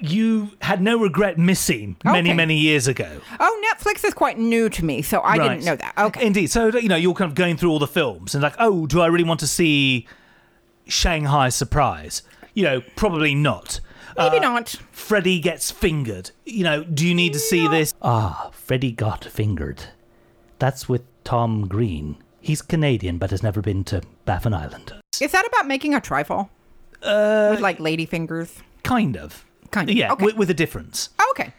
[0.00, 2.36] you had no regret missing many, Okay.
[2.36, 3.20] many years ago.
[3.38, 5.48] Oh, Netflix is quite new to me, so I Right.
[5.50, 5.94] didn't know that.
[5.96, 6.26] Okay.
[6.26, 6.50] Indeed.
[6.50, 9.00] So, you know, you're kind of going through all the films and like, oh, do
[9.00, 10.06] I really want to see
[10.86, 12.22] Shanghai Surprise?
[12.54, 13.80] You know, probably not.
[14.16, 14.76] Maybe Uh, not.
[14.92, 16.30] Freddy gets fingered.
[16.44, 17.94] You know, do you need to see this?
[18.02, 19.84] Ah, Freddy got fingered.
[20.58, 22.16] That's with Tom Green.
[22.40, 24.92] He's Canadian but has never been to Baffin Island.
[25.20, 26.50] Is that about making a trifle?
[27.02, 28.58] Uh, With like lady fingers?
[28.82, 29.44] Kind of.
[29.70, 30.26] Kind of, Yeah, okay.
[30.26, 31.08] with, with a difference.
[31.18, 31.52] Oh, okay.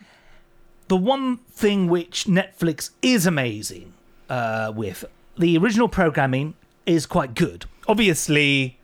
[0.89, 3.93] The one thing which Netflix is amazing
[4.29, 5.05] uh, with,
[5.37, 6.53] the original programming
[6.85, 7.65] is quite good.
[7.87, 8.79] Obviously,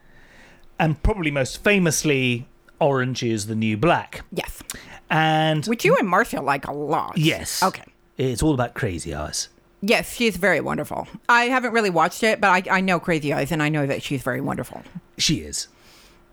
[0.80, 2.48] and probably most famously,
[2.80, 4.24] Orange is the New Black.
[4.32, 4.62] Yes.
[5.10, 7.18] And Which you and Marsha like a lot.
[7.18, 7.62] yes.
[7.64, 7.84] Okay.
[8.18, 9.50] It's all about crazy eyes.
[9.82, 11.08] Yes, she's very wonderful.
[11.30, 14.04] I haven't really watched it, but I, I know Crazy Eyes and I know that
[14.04, 14.84] she's very wonderful.
[15.18, 15.70] She is.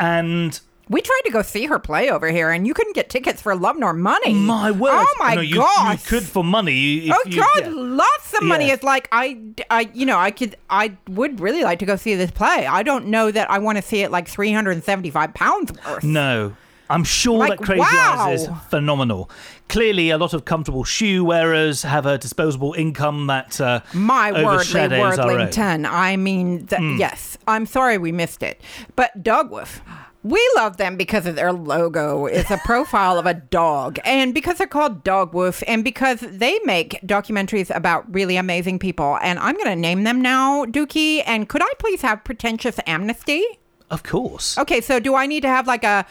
[0.01, 0.59] And
[0.89, 3.57] We tried to go see her play over here and you couldn't get tickets for
[3.57, 4.35] love nor money.
[4.35, 4.93] my word.
[4.93, 5.99] Oh my no, you, god.
[5.99, 7.11] You could for money.
[7.11, 7.61] Oh you- God!
[7.61, 7.71] yeah.
[7.73, 8.69] Lots of money.
[8.69, 8.75] Yeah.
[8.75, 12.15] It's like I, I, you know, I could, I would really like to go see
[12.15, 12.67] this play.
[12.67, 15.73] I don't know that I want to see it like three hundred and seventy-five pounds
[15.85, 16.05] worth.
[16.05, 16.55] No.
[16.89, 19.29] I'm sure Like, that Crazy Eyes is phenomenal.
[19.69, 24.45] Clearly, a lot of comfortable shoe wearers have a disposable income that uh, My wordly
[24.45, 25.39] overshadows our own.
[25.49, 25.85] Wordlington.
[25.91, 27.39] I mean, th- yes.
[27.49, 28.61] I'm sorry we missed it,
[28.95, 29.81] but Dogwoof.
[30.27, 32.27] We love them because of their logo.
[32.27, 36.59] It's a profile of a dog, and because they're called Dog Dogwoof, and because they
[36.65, 39.19] make documentaries about really amazing people.
[39.23, 41.23] And I'm going to name them now, Dukey.
[41.27, 43.45] And could I please have pretentious amnesty?
[43.91, 44.59] Of course.
[44.59, 46.07] Okay, so do I need to have like a,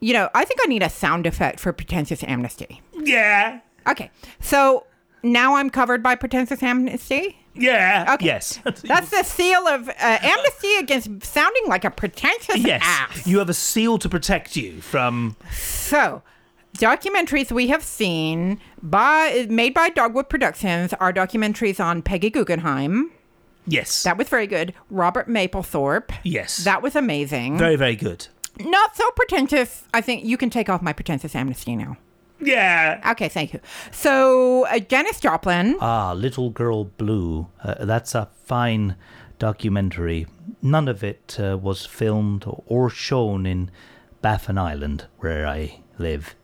[0.00, 2.82] you know, I think I need a sound effect for pretentious amnesty.
[2.94, 3.60] Yeah.
[3.88, 4.10] Okay,
[4.40, 4.86] so
[5.22, 7.38] now I'm covered by pretentious amnesty.
[7.56, 8.12] Yeah.
[8.14, 8.26] Okay.
[8.26, 8.60] Yes.
[8.64, 12.82] That's the seal of uh, amnesty against sounding like a pretentious yes.
[12.84, 13.26] ass.
[13.26, 15.36] You have a seal to protect you from.
[15.52, 16.22] So,
[16.78, 23.10] documentaries we have seen by made by Dogwoof Productions are documentaries on Peggy Guggenheim.
[23.66, 24.04] Yes.
[24.04, 24.74] That was very good.
[24.90, 26.12] Robert Mapplethorpe.
[26.22, 26.58] yes.
[26.58, 27.58] That was amazing.
[27.58, 28.28] very, very good.
[28.60, 29.84] Not so pretentious.
[29.92, 31.96] I think you can take off my pretentious amnesty now.
[32.40, 33.00] Yeah.
[33.12, 33.60] Okay, thank you.
[33.90, 35.76] So, uh, Janis Joplin.
[35.80, 37.48] Ah, Little Girl Blue.
[37.62, 38.96] Uh, that's a fine
[39.38, 40.26] documentary.
[40.62, 43.70] None of it uh, was filmed or shown in
[44.22, 46.34] Baffin Island, where I live.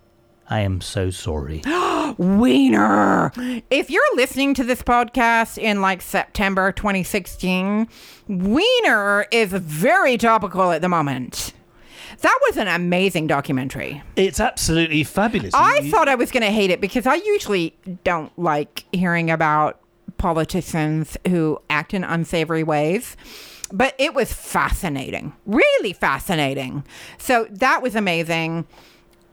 [0.49, 1.63] I am so sorry.
[2.19, 3.33] Wiener.
[3.71, 7.89] If you're listening to this podcast in like September 2016,
[8.29, 11.55] Wiener is very topical at the moment.
[12.23, 14.03] That was an amazing documentary.
[14.17, 15.53] it's absolutely fabulous.
[15.55, 19.31] I You- thought I was going to hate it because I usually don't like hearing
[19.31, 19.79] about
[20.19, 23.17] politicians who act in unsavory ways.
[23.75, 26.85] But it was fascinating, really fascinating.
[27.19, 28.67] So that was amazing.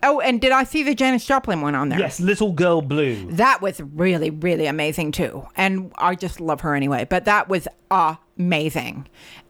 [0.02, 2.00] Oh, and did I see the Janis Joplin one on there?
[2.00, 3.30] Yes, Little Girl Blue.
[3.32, 5.47] That was really, really amazing too.
[5.56, 7.06] And I just love her anyway.
[7.10, 9.08] But that was amazing.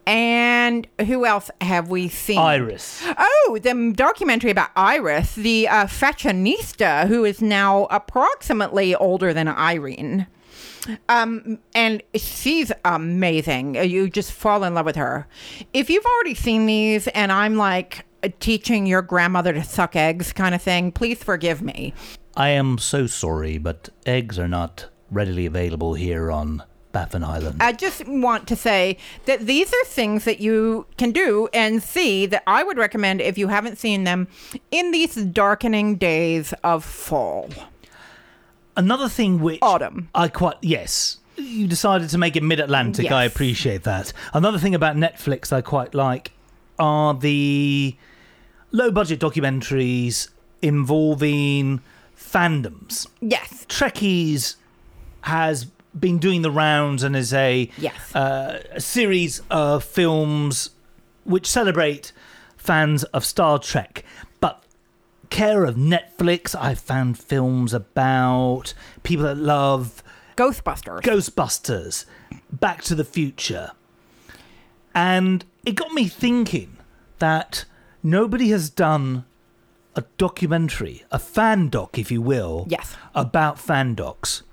[0.07, 2.39] And who else have we seen?
[2.39, 3.03] Iris.
[3.17, 10.25] Oh, the documentary about Iris, the uh, fashionista who is now approximately older than Irene.
[11.07, 13.75] Um, and she's amazing.
[13.75, 15.27] You just fall in love with her.
[15.73, 20.33] If you've already seen these, and I'm like Uh, teaching your grandmother to suck eggs
[20.33, 21.93] kind of thing, please forgive me.
[22.35, 27.61] I am so sorry, but eggs are not readily available here on Baffin Island.
[27.61, 32.25] I just want to say that these are things that you can do and see
[32.25, 34.27] that I would recommend if you haven't seen them
[34.71, 37.49] in these darkening days of fall.
[38.75, 40.09] Another thing which Autumn.
[40.13, 41.17] I quite yes.
[41.37, 43.11] You decided to make it mid-Atlantic.
[43.11, 44.11] I appreciate that.
[44.33, 46.31] Another thing about Netflix I quite like
[46.77, 47.95] are the
[48.71, 50.29] low-budget documentaries
[50.61, 51.81] involving
[52.17, 53.07] fandoms.
[53.21, 53.65] Yes.
[53.67, 54.55] Trekkies
[55.21, 55.65] has
[55.99, 58.15] been doing the rounds and is a Yes.
[58.15, 60.69] uh, a series of films
[61.23, 62.11] which celebrate
[62.57, 64.03] fans of Star Trek.
[64.39, 64.63] But
[65.29, 70.03] care of Netflix, I found films about people that love
[70.37, 71.01] Ghostbusters.
[71.01, 72.05] Ghostbusters,
[72.51, 73.71] Back to the Future.
[74.95, 76.77] And it got me thinking
[77.19, 77.65] that
[78.03, 79.25] nobody has done
[79.95, 82.95] a documentary, a fan doc, if you will, Yes.
[83.15, 84.43] about fan docs.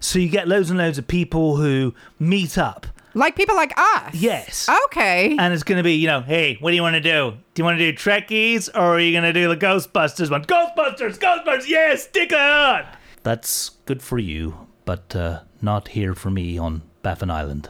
[0.00, 2.86] So you get loads and loads of people who meet up.
[3.14, 4.14] like people like us.
[4.14, 4.68] Yes.
[4.86, 5.36] Okay.
[5.38, 7.34] And it's going to be, you know, hey, what do you want to do?
[7.54, 10.44] Do you want to do Trekkies or are you going to do the Ghostbusters one?
[10.46, 11.18] Ghostbusters!
[11.18, 11.68] Ghostbusters!
[11.68, 12.86] Yes, stick it on!
[13.22, 17.68] That's good for you, but uh, not here for me on Baffin Island.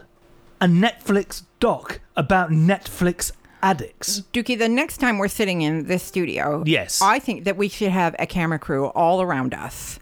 [0.60, 3.32] A Netflix doc about Netflix
[3.62, 4.22] addicts.
[4.32, 7.00] Dukey, the next time we're sitting in this studio, Yes.
[7.00, 9.98] I think that we should have a camera crew all around us,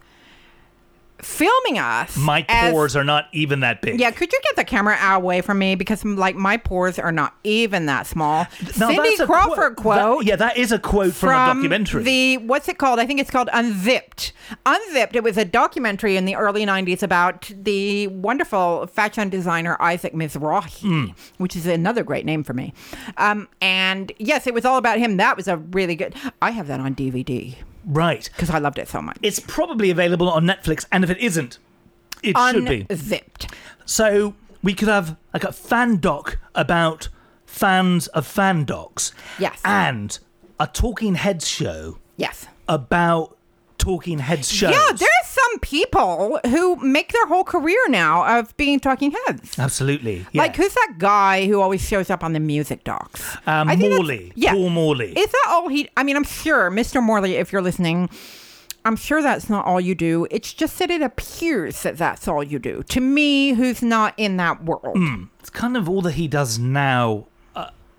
[1.21, 2.15] filming us.
[2.17, 3.99] My as- pores are not even that big.
[3.99, 7.35] Yeah, could you get the camera away from me because like my pores are not
[7.43, 8.47] even that small.
[8.77, 10.25] Now, Cindy Crawford that- quote.
[10.25, 12.03] yeah, that is a quote from, a documentary.
[12.03, 12.99] The what's it called?
[12.99, 14.33] I think it's called Unzipped.
[14.65, 15.15] Unzipped.
[15.15, 20.81] It was a documentary in the early '90s about the wonderful fashion designer Isaac Mizrahi,
[20.81, 21.05] Hmm.
[21.37, 22.73] which is another great name for me.
[23.17, 25.17] Um, and yes, it was all about him.
[25.17, 26.15] That was a really good.
[26.41, 27.55] I have that on DVD
[27.85, 28.29] right.
[28.33, 29.17] because I loved it so much.
[29.21, 31.57] It's probably available on Netflix, and if it isn't,
[32.23, 32.85] it should be.
[32.89, 33.53] Unzipped.
[33.85, 37.09] So we could have like a fan doc about
[37.45, 39.13] fans of fan docs.
[39.39, 39.59] Yes.
[39.65, 40.17] And
[40.59, 42.45] a talking heads show Yes.
[42.67, 43.37] about
[43.77, 44.71] talking heads shows.
[44.71, 45.07] Yeah, there's some
[45.71, 49.57] people who make their whole career now of being talking heads.
[49.57, 50.25] Absolutely.
[50.33, 50.41] Yeah.
[50.41, 53.37] Like who's that guy who always shows up on the music docs?
[53.47, 54.33] Um, Morley.
[54.35, 54.51] Yeah.
[54.51, 55.13] Paul Morley.
[55.13, 55.89] Is that all he?
[55.95, 57.01] I mean, I'm sure, Mr.
[57.01, 58.09] Morley, if you're listening,
[58.83, 60.27] I'm sure that's not all you do.
[60.29, 62.83] It's just that it appears that that's all you do.
[62.89, 64.97] To me, who's not in that world,
[65.39, 67.27] it's kind of all that he does now,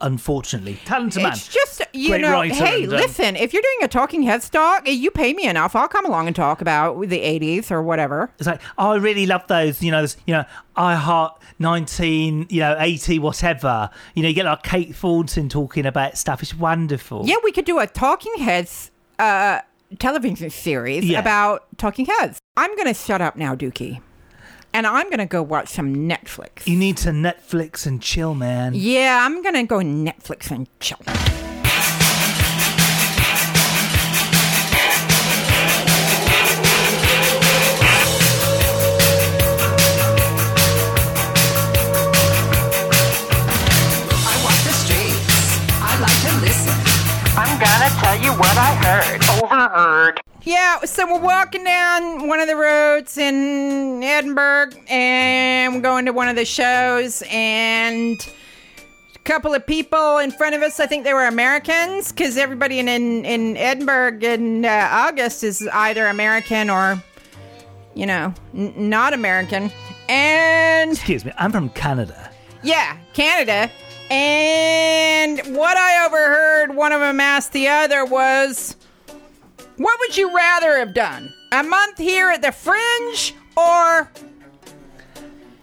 [0.03, 0.79] unfortunately.
[0.85, 1.33] Talented man.
[1.33, 2.43] it's just you Great know.
[2.43, 5.75] Hey, and, um, listen, if you're doing a talking heads talk, you pay me enough,
[5.75, 8.31] I'll come along and talk about the '80s or whatever.
[8.39, 9.83] It's like oh, I really love those.
[9.83, 10.45] You know, those, you know,
[10.77, 13.91] I heart nineteen, you know, eighty, whatever.
[14.15, 16.43] You know, you get like Kate Thornton talking about stuff.
[16.43, 17.23] It's wonderful.
[17.25, 19.61] Yeah, we could do a talking heads uh,
[19.99, 21.21] television series Yeah.
[21.21, 22.39] about talking heads.
[22.57, 24.01] I'm gonna shut up now, Dukey.
[24.75, 26.67] And I'm gonna go watch some Netflix.
[26.67, 28.73] You need to Netflix and chill, man.
[28.75, 30.99] Yeah, I'm gonna go Netflix and chill.
[44.25, 45.59] I walk the streets.
[45.81, 46.77] I like to listen.
[47.37, 49.22] I'm gonna tell you what I heard.
[49.45, 50.21] Overheard.
[50.45, 56.13] Yeah, so we're walking down one of the roads in Edinburgh, and we're going to
[56.13, 58.19] one of the shows, and
[59.15, 62.81] a couple of people in front of us, I think they were Americans, because everybody
[62.81, 67.01] in, in, in Edinburgh in uh, August is either American or,
[67.95, 69.71] you know, n- not American.
[70.09, 72.31] And Excuse me, I'm from Canada.
[72.65, 73.71] yeah, Canada.
[74.11, 78.77] And what I overheard one of them ask the other was,
[79.83, 81.33] What would you rather have done?
[81.51, 84.11] A month here at the Fringe or.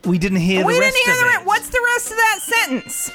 [0.06, 1.40] We didn't hear we the didn't rest hear of the.
[1.42, 1.46] it.
[1.48, 3.12] What's the rest of that sentence?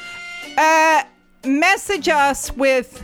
[0.56, 1.02] Uh,
[1.48, 3.02] message us with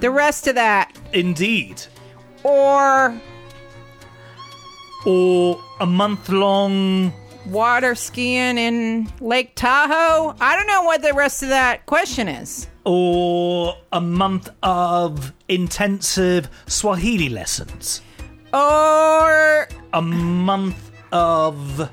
[0.00, 0.92] the rest of that.
[1.12, 1.82] Indeed.
[2.42, 3.18] Or
[5.06, 7.12] Or a month long.
[7.46, 10.34] water skiing in Lake Tahoe.
[10.40, 12.66] I don't know what the rest of that question is.
[12.84, 18.00] Or a month of intensive Swahili lessons.
[18.52, 21.90] Or A month of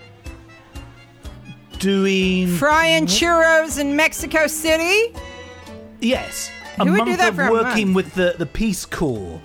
[1.80, 2.48] doing.
[2.58, 5.14] frying churros in Mexico City.
[6.00, 6.50] yes.
[6.80, 7.96] A Who would month do that of for a working month?
[7.96, 9.42] with the, the Peace Corps.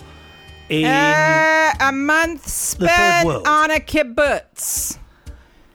[0.69, 3.47] In Uh, a month third spent world.
[3.47, 4.99] on a kibbutz.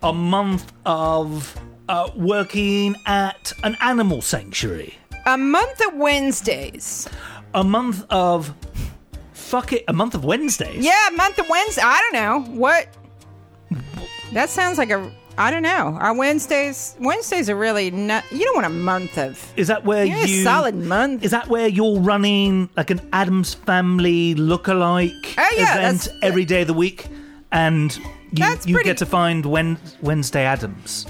[0.04, 4.96] a month of uh, working at an animal sanctuary.
[5.28, 7.08] A month of Wednesdays.
[7.54, 8.54] A month of.
[9.34, 10.84] Fuck it, a month of Wednesdays.
[10.84, 11.82] Yeah, a month of Wednesday.
[11.84, 12.88] I don't know what.
[14.34, 15.12] That sounds like a.
[15.38, 15.98] I don't know.
[16.00, 16.96] Our Wednesdays.
[17.00, 18.24] Wednesdays are really not.
[18.32, 19.54] You don't want a month of.
[19.58, 21.24] Is that where You need you a solid month.
[21.24, 26.62] Is that where you're running like an Addams Family lookalike Oh, yeah, event every day
[26.62, 27.08] of the week,
[27.52, 27.96] and
[28.32, 31.06] you, you pretty- get to find Wednesday Addams?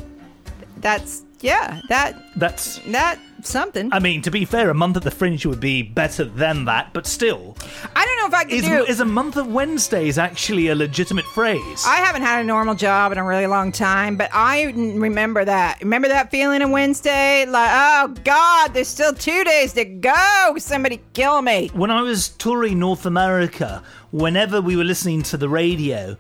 [0.78, 1.82] That's yeah.
[1.90, 2.80] That That's.
[2.92, 3.90] that something.
[3.92, 6.94] I mean, to be fair, a month at the Fringe would be better than that,
[6.94, 7.56] but still,
[7.96, 8.86] I don't know if I could is, do.
[8.86, 11.84] is a month of Wednesdays actually a legitimate phrase?
[11.86, 15.82] I haven't had a normal job in a really long time, but I remember that.
[15.82, 17.46] Remember that feeling on Wednesday?
[17.46, 20.56] Like, oh God, there's still two days to go.
[20.58, 21.70] Somebody kill me.
[21.74, 26.18] when I was touring North America, whenever we were listening to the radio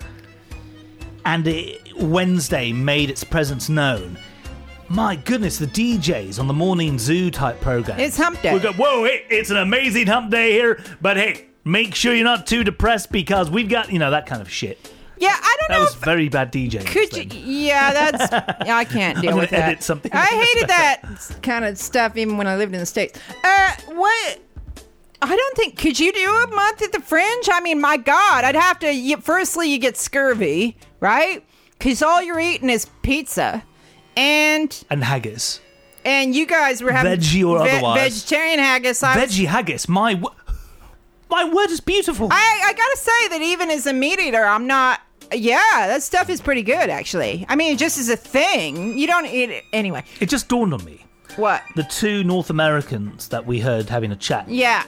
[1.26, 4.18] and it, Wednesday made its presence known,
[4.90, 8.00] my goodness, the DJs on the morning zoo type program.
[8.00, 8.54] It's hump day.
[8.54, 12.24] We go, whoa, it, it's an amazing hump day here, but hey, make sure you're
[12.24, 14.92] not too depressed because we've got, you know, that kind of shit.
[15.20, 15.80] Yeah, I don't That know.
[15.80, 16.86] That was if, very bad DJing.
[16.86, 17.26] could you?
[17.26, 17.44] then.
[17.44, 18.32] Yeah, that's.
[18.70, 19.84] I can't deal I'm with gonna that.
[19.84, 20.12] something.
[20.14, 21.02] I hated that
[21.42, 23.20] kind of stuff even when I lived in the states.
[23.44, 24.40] Uh, what?
[25.24, 25.76] I don't think.
[25.80, 27.50] Could you do a month at the Fringe?
[27.52, 28.94] I mean, my God, I'd have to.
[28.94, 31.44] You, firstly, you get scurvy, right?
[31.72, 33.64] Because all you're eating is pizza,
[34.18, 35.60] and And haggis.
[36.04, 38.02] and you guys were having Veggie or otherwise.
[38.24, 39.04] vegetarian haggis.
[39.04, 39.88] I, was- Veggie haggis.
[39.88, 40.34] My, w-
[41.30, 42.28] my word is beautiful.
[42.32, 45.02] I I gotta say that even as a meat eater, I'm not.
[45.34, 47.46] Yeah, that stuff is pretty good, actually.
[47.50, 50.04] I mean, just as a thing, you don't eat it anyway.
[50.22, 51.06] it just dawned on me.
[51.36, 51.62] What?
[51.76, 54.84] The two North Americans that we heard having a chat Yeah.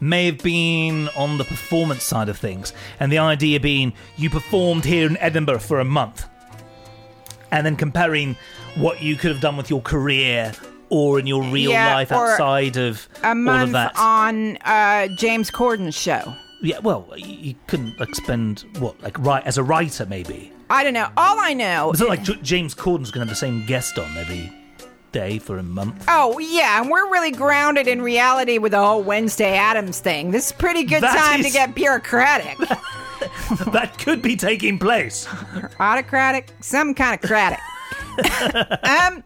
[0.00, 4.84] may have been on the performance side of things, and the idea being you performed
[4.86, 6.24] here in Edinburgh for a month,
[7.52, 8.36] and then comparing
[8.76, 10.52] what you could have done with your career
[10.88, 13.92] or in your real Yeah, life outside of A all of that.
[13.96, 16.34] on uh, James Corden's show.
[16.62, 20.52] yeah, well, you couldn't like spend what like right as a writer maybe.
[20.70, 21.08] I don't know.
[21.16, 21.92] All I know.
[21.92, 24.52] is not like J- James Corden's going to have the same guest on every
[25.12, 26.04] day for a month.
[26.08, 30.30] Oh yeah, and we're really grounded in reality with the whole Wednesday Addams thing.
[30.32, 32.56] This is pretty good That time to get bureaucratic,
[33.72, 35.26] that could be taking place.
[35.80, 37.60] autocratic, some kind of cratic.
[38.18, 39.22] um,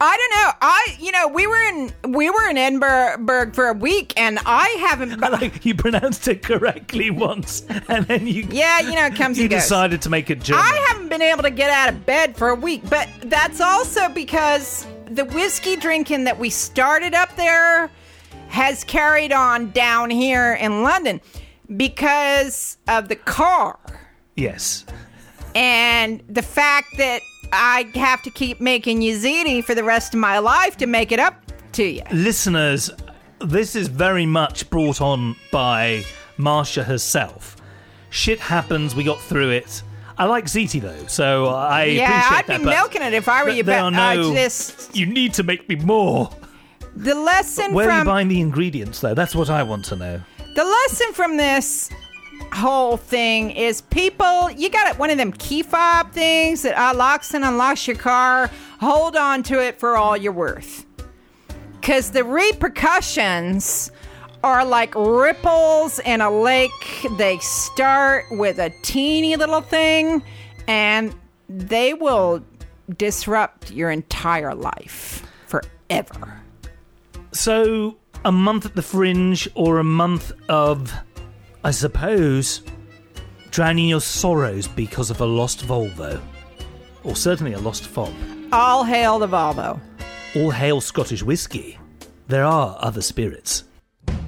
[0.00, 0.50] I don't know.
[0.62, 4.68] I you know we were in we were in Edinburgh for a week, and I
[4.80, 5.20] haven't.
[5.20, 9.44] like you pronounced it correctly once, and then you yeah, you know it comes you
[9.44, 9.62] and goes.
[9.62, 10.64] decided to make it German.
[10.64, 14.08] I haven't been able to get out of bed for a week, but that's also
[14.08, 17.90] because the whiskey drinking that we started up there
[18.48, 21.20] has carried on down here in London
[21.76, 23.78] because of the car
[24.36, 24.84] yes.
[25.54, 27.20] and the fact that
[27.52, 31.18] I have to keep making Yazidi for the rest of my life to make it
[31.18, 31.34] up
[31.72, 32.02] to you.
[32.12, 32.90] listeners,
[33.40, 36.04] this is very much brought on by
[36.38, 37.56] Marsha herself.
[38.10, 39.82] Shit happens, we got through it.
[40.16, 42.58] I like ziti though, so I yeah, appreciate I'd that.
[42.58, 43.62] be but milking it if I were you.
[43.62, 46.30] there But are I no- just You need to make me more.
[46.96, 49.14] the lesson Where are you from buying the ingredients though?
[49.14, 50.20] That's what I want to know.
[50.54, 51.90] The lesson from this
[52.52, 57.44] whole thing is people you got one of them key fob things that unlocks and
[57.44, 58.50] unlocks your car
[58.80, 60.86] hold on to it for all you're worth.
[61.80, 63.90] Because the repercussions
[64.44, 67.06] are like ripples in a lake.
[67.16, 70.22] They start with a teeny little thing
[70.66, 71.14] and
[71.48, 72.44] they will
[72.96, 76.40] disrupt your entire life forever.
[77.32, 80.92] So, a month at the fringe or a month of,
[81.64, 82.62] I suppose,
[83.50, 86.20] drowning your sorrows because of a lost Volvo.
[87.04, 88.12] Or certainly a lost fob.
[88.52, 89.80] all hail the volvo
[90.36, 91.78] All hail Scottish whiskey.
[92.26, 93.64] There are other spirits.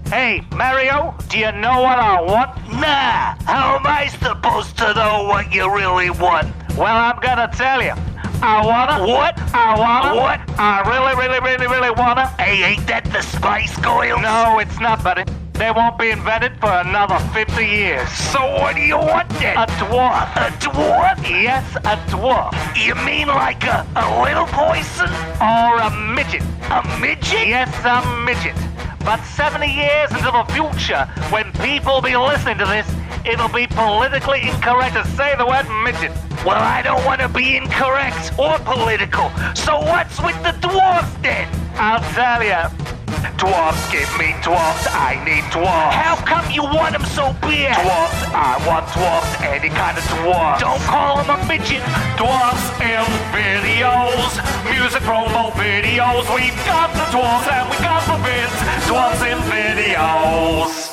[0.06, 2.56] Hey, Mario, do you know what I want?
[2.72, 6.48] Nah, how am I supposed to know what you really want?
[6.76, 7.92] Well, I'm gonna tell you.
[8.42, 9.06] I wanna.
[9.06, 9.38] What?
[9.54, 10.14] I wanna.
[10.16, 10.40] What?
[10.58, 12.26] I really, really, really, really wanna.
[12.38, 14.20] Hey, ain't that the spice coils?
[14.22, 15.24] No, it's not, buddy.
[15.52, 18.08] They won't be invented for another 50 years.
[18.08, 19.58] So what do you want then?
[19.58, 20.32] A dwarf.
[20.36, 21.20] A dwarf?
[21.28, 22.56] Yes, a dwarf.
[22.74, 25.10] You mean like a, a little poison?
[25.36, 26.42] Or a midget.
[26.70, 27.46] A midget?
[27.46, 28.56] Yes, a midget.
[29.04, 32.88] But 70 years into the future, when people be listening to this,
[33.24, 36.12] it'll be politically incorrect to say the word midget.
[36.44, 39.30] Well, I don't want to be incorrect or political.
[39.54, 41.48] So what's with the dwarf then?
[41.74, 42.90] I'll tell you.
[43.36, 44.86] Dwarfs give me dwarfs.
[44.88, 45.96] I need dwarfs.
[45.96, 47.72] How come you want them so big?
[47.72, 48.20] Dwarfs.
[48.36, 49.32] I want dwarfs.
[49.40, 50.60] Any kind of dwarfs.
[50.60, 51.84] Don't call them a midget.
[52.16, 54.40] Dwarfs in videos.
[54.68, 56.28] Music promo videos.
[56.36, 58.88] We've got the dwarfs and we got the vids.
[58.88, 60.89] Dwarfs in videos.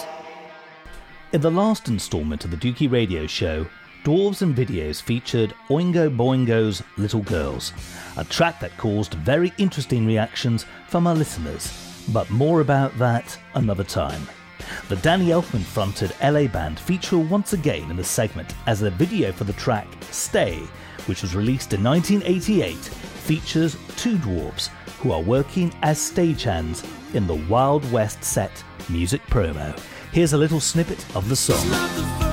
[1.33, 3.67] In the last instalment of the Dukey Radio Show,
[4.05, 7.73] Dwarves and Videos featured Oingo Boingo's Little Girls,
[8.15, 13.83] a track that caused very interesting reactions from our listeners, but more about that another
[13.83, 14.21] time.
[14.87, 19.33] The Danny Elfman fronted LA band feature once again in the segment as the video
[19.33, 20.59] for the track Stay,
[21.07, 27.43] which was released in 1988, features two dwarves who are working as stagehands in the
[27.49, 29.77] Wild West set music promo.
[30.11, 32.26] Here's a little snippet of the song.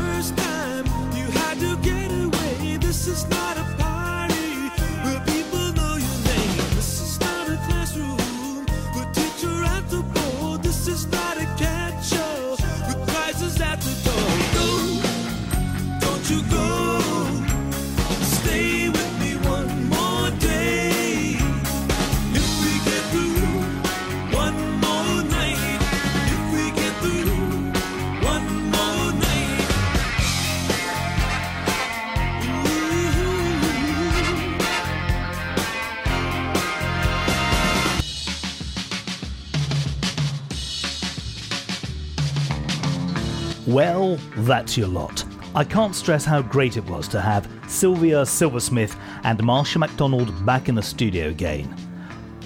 [43.75, 45.25] Well, that's your lot.
[45.53, 48.95] I can't stress how great it was to have Silvia Silversmith
[49.25, 51.77] and Marsha MacDonald back in the studio again.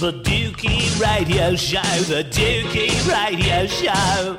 [0.00, 4.38] the Dukey Radio Show, the Dukey Radio Show.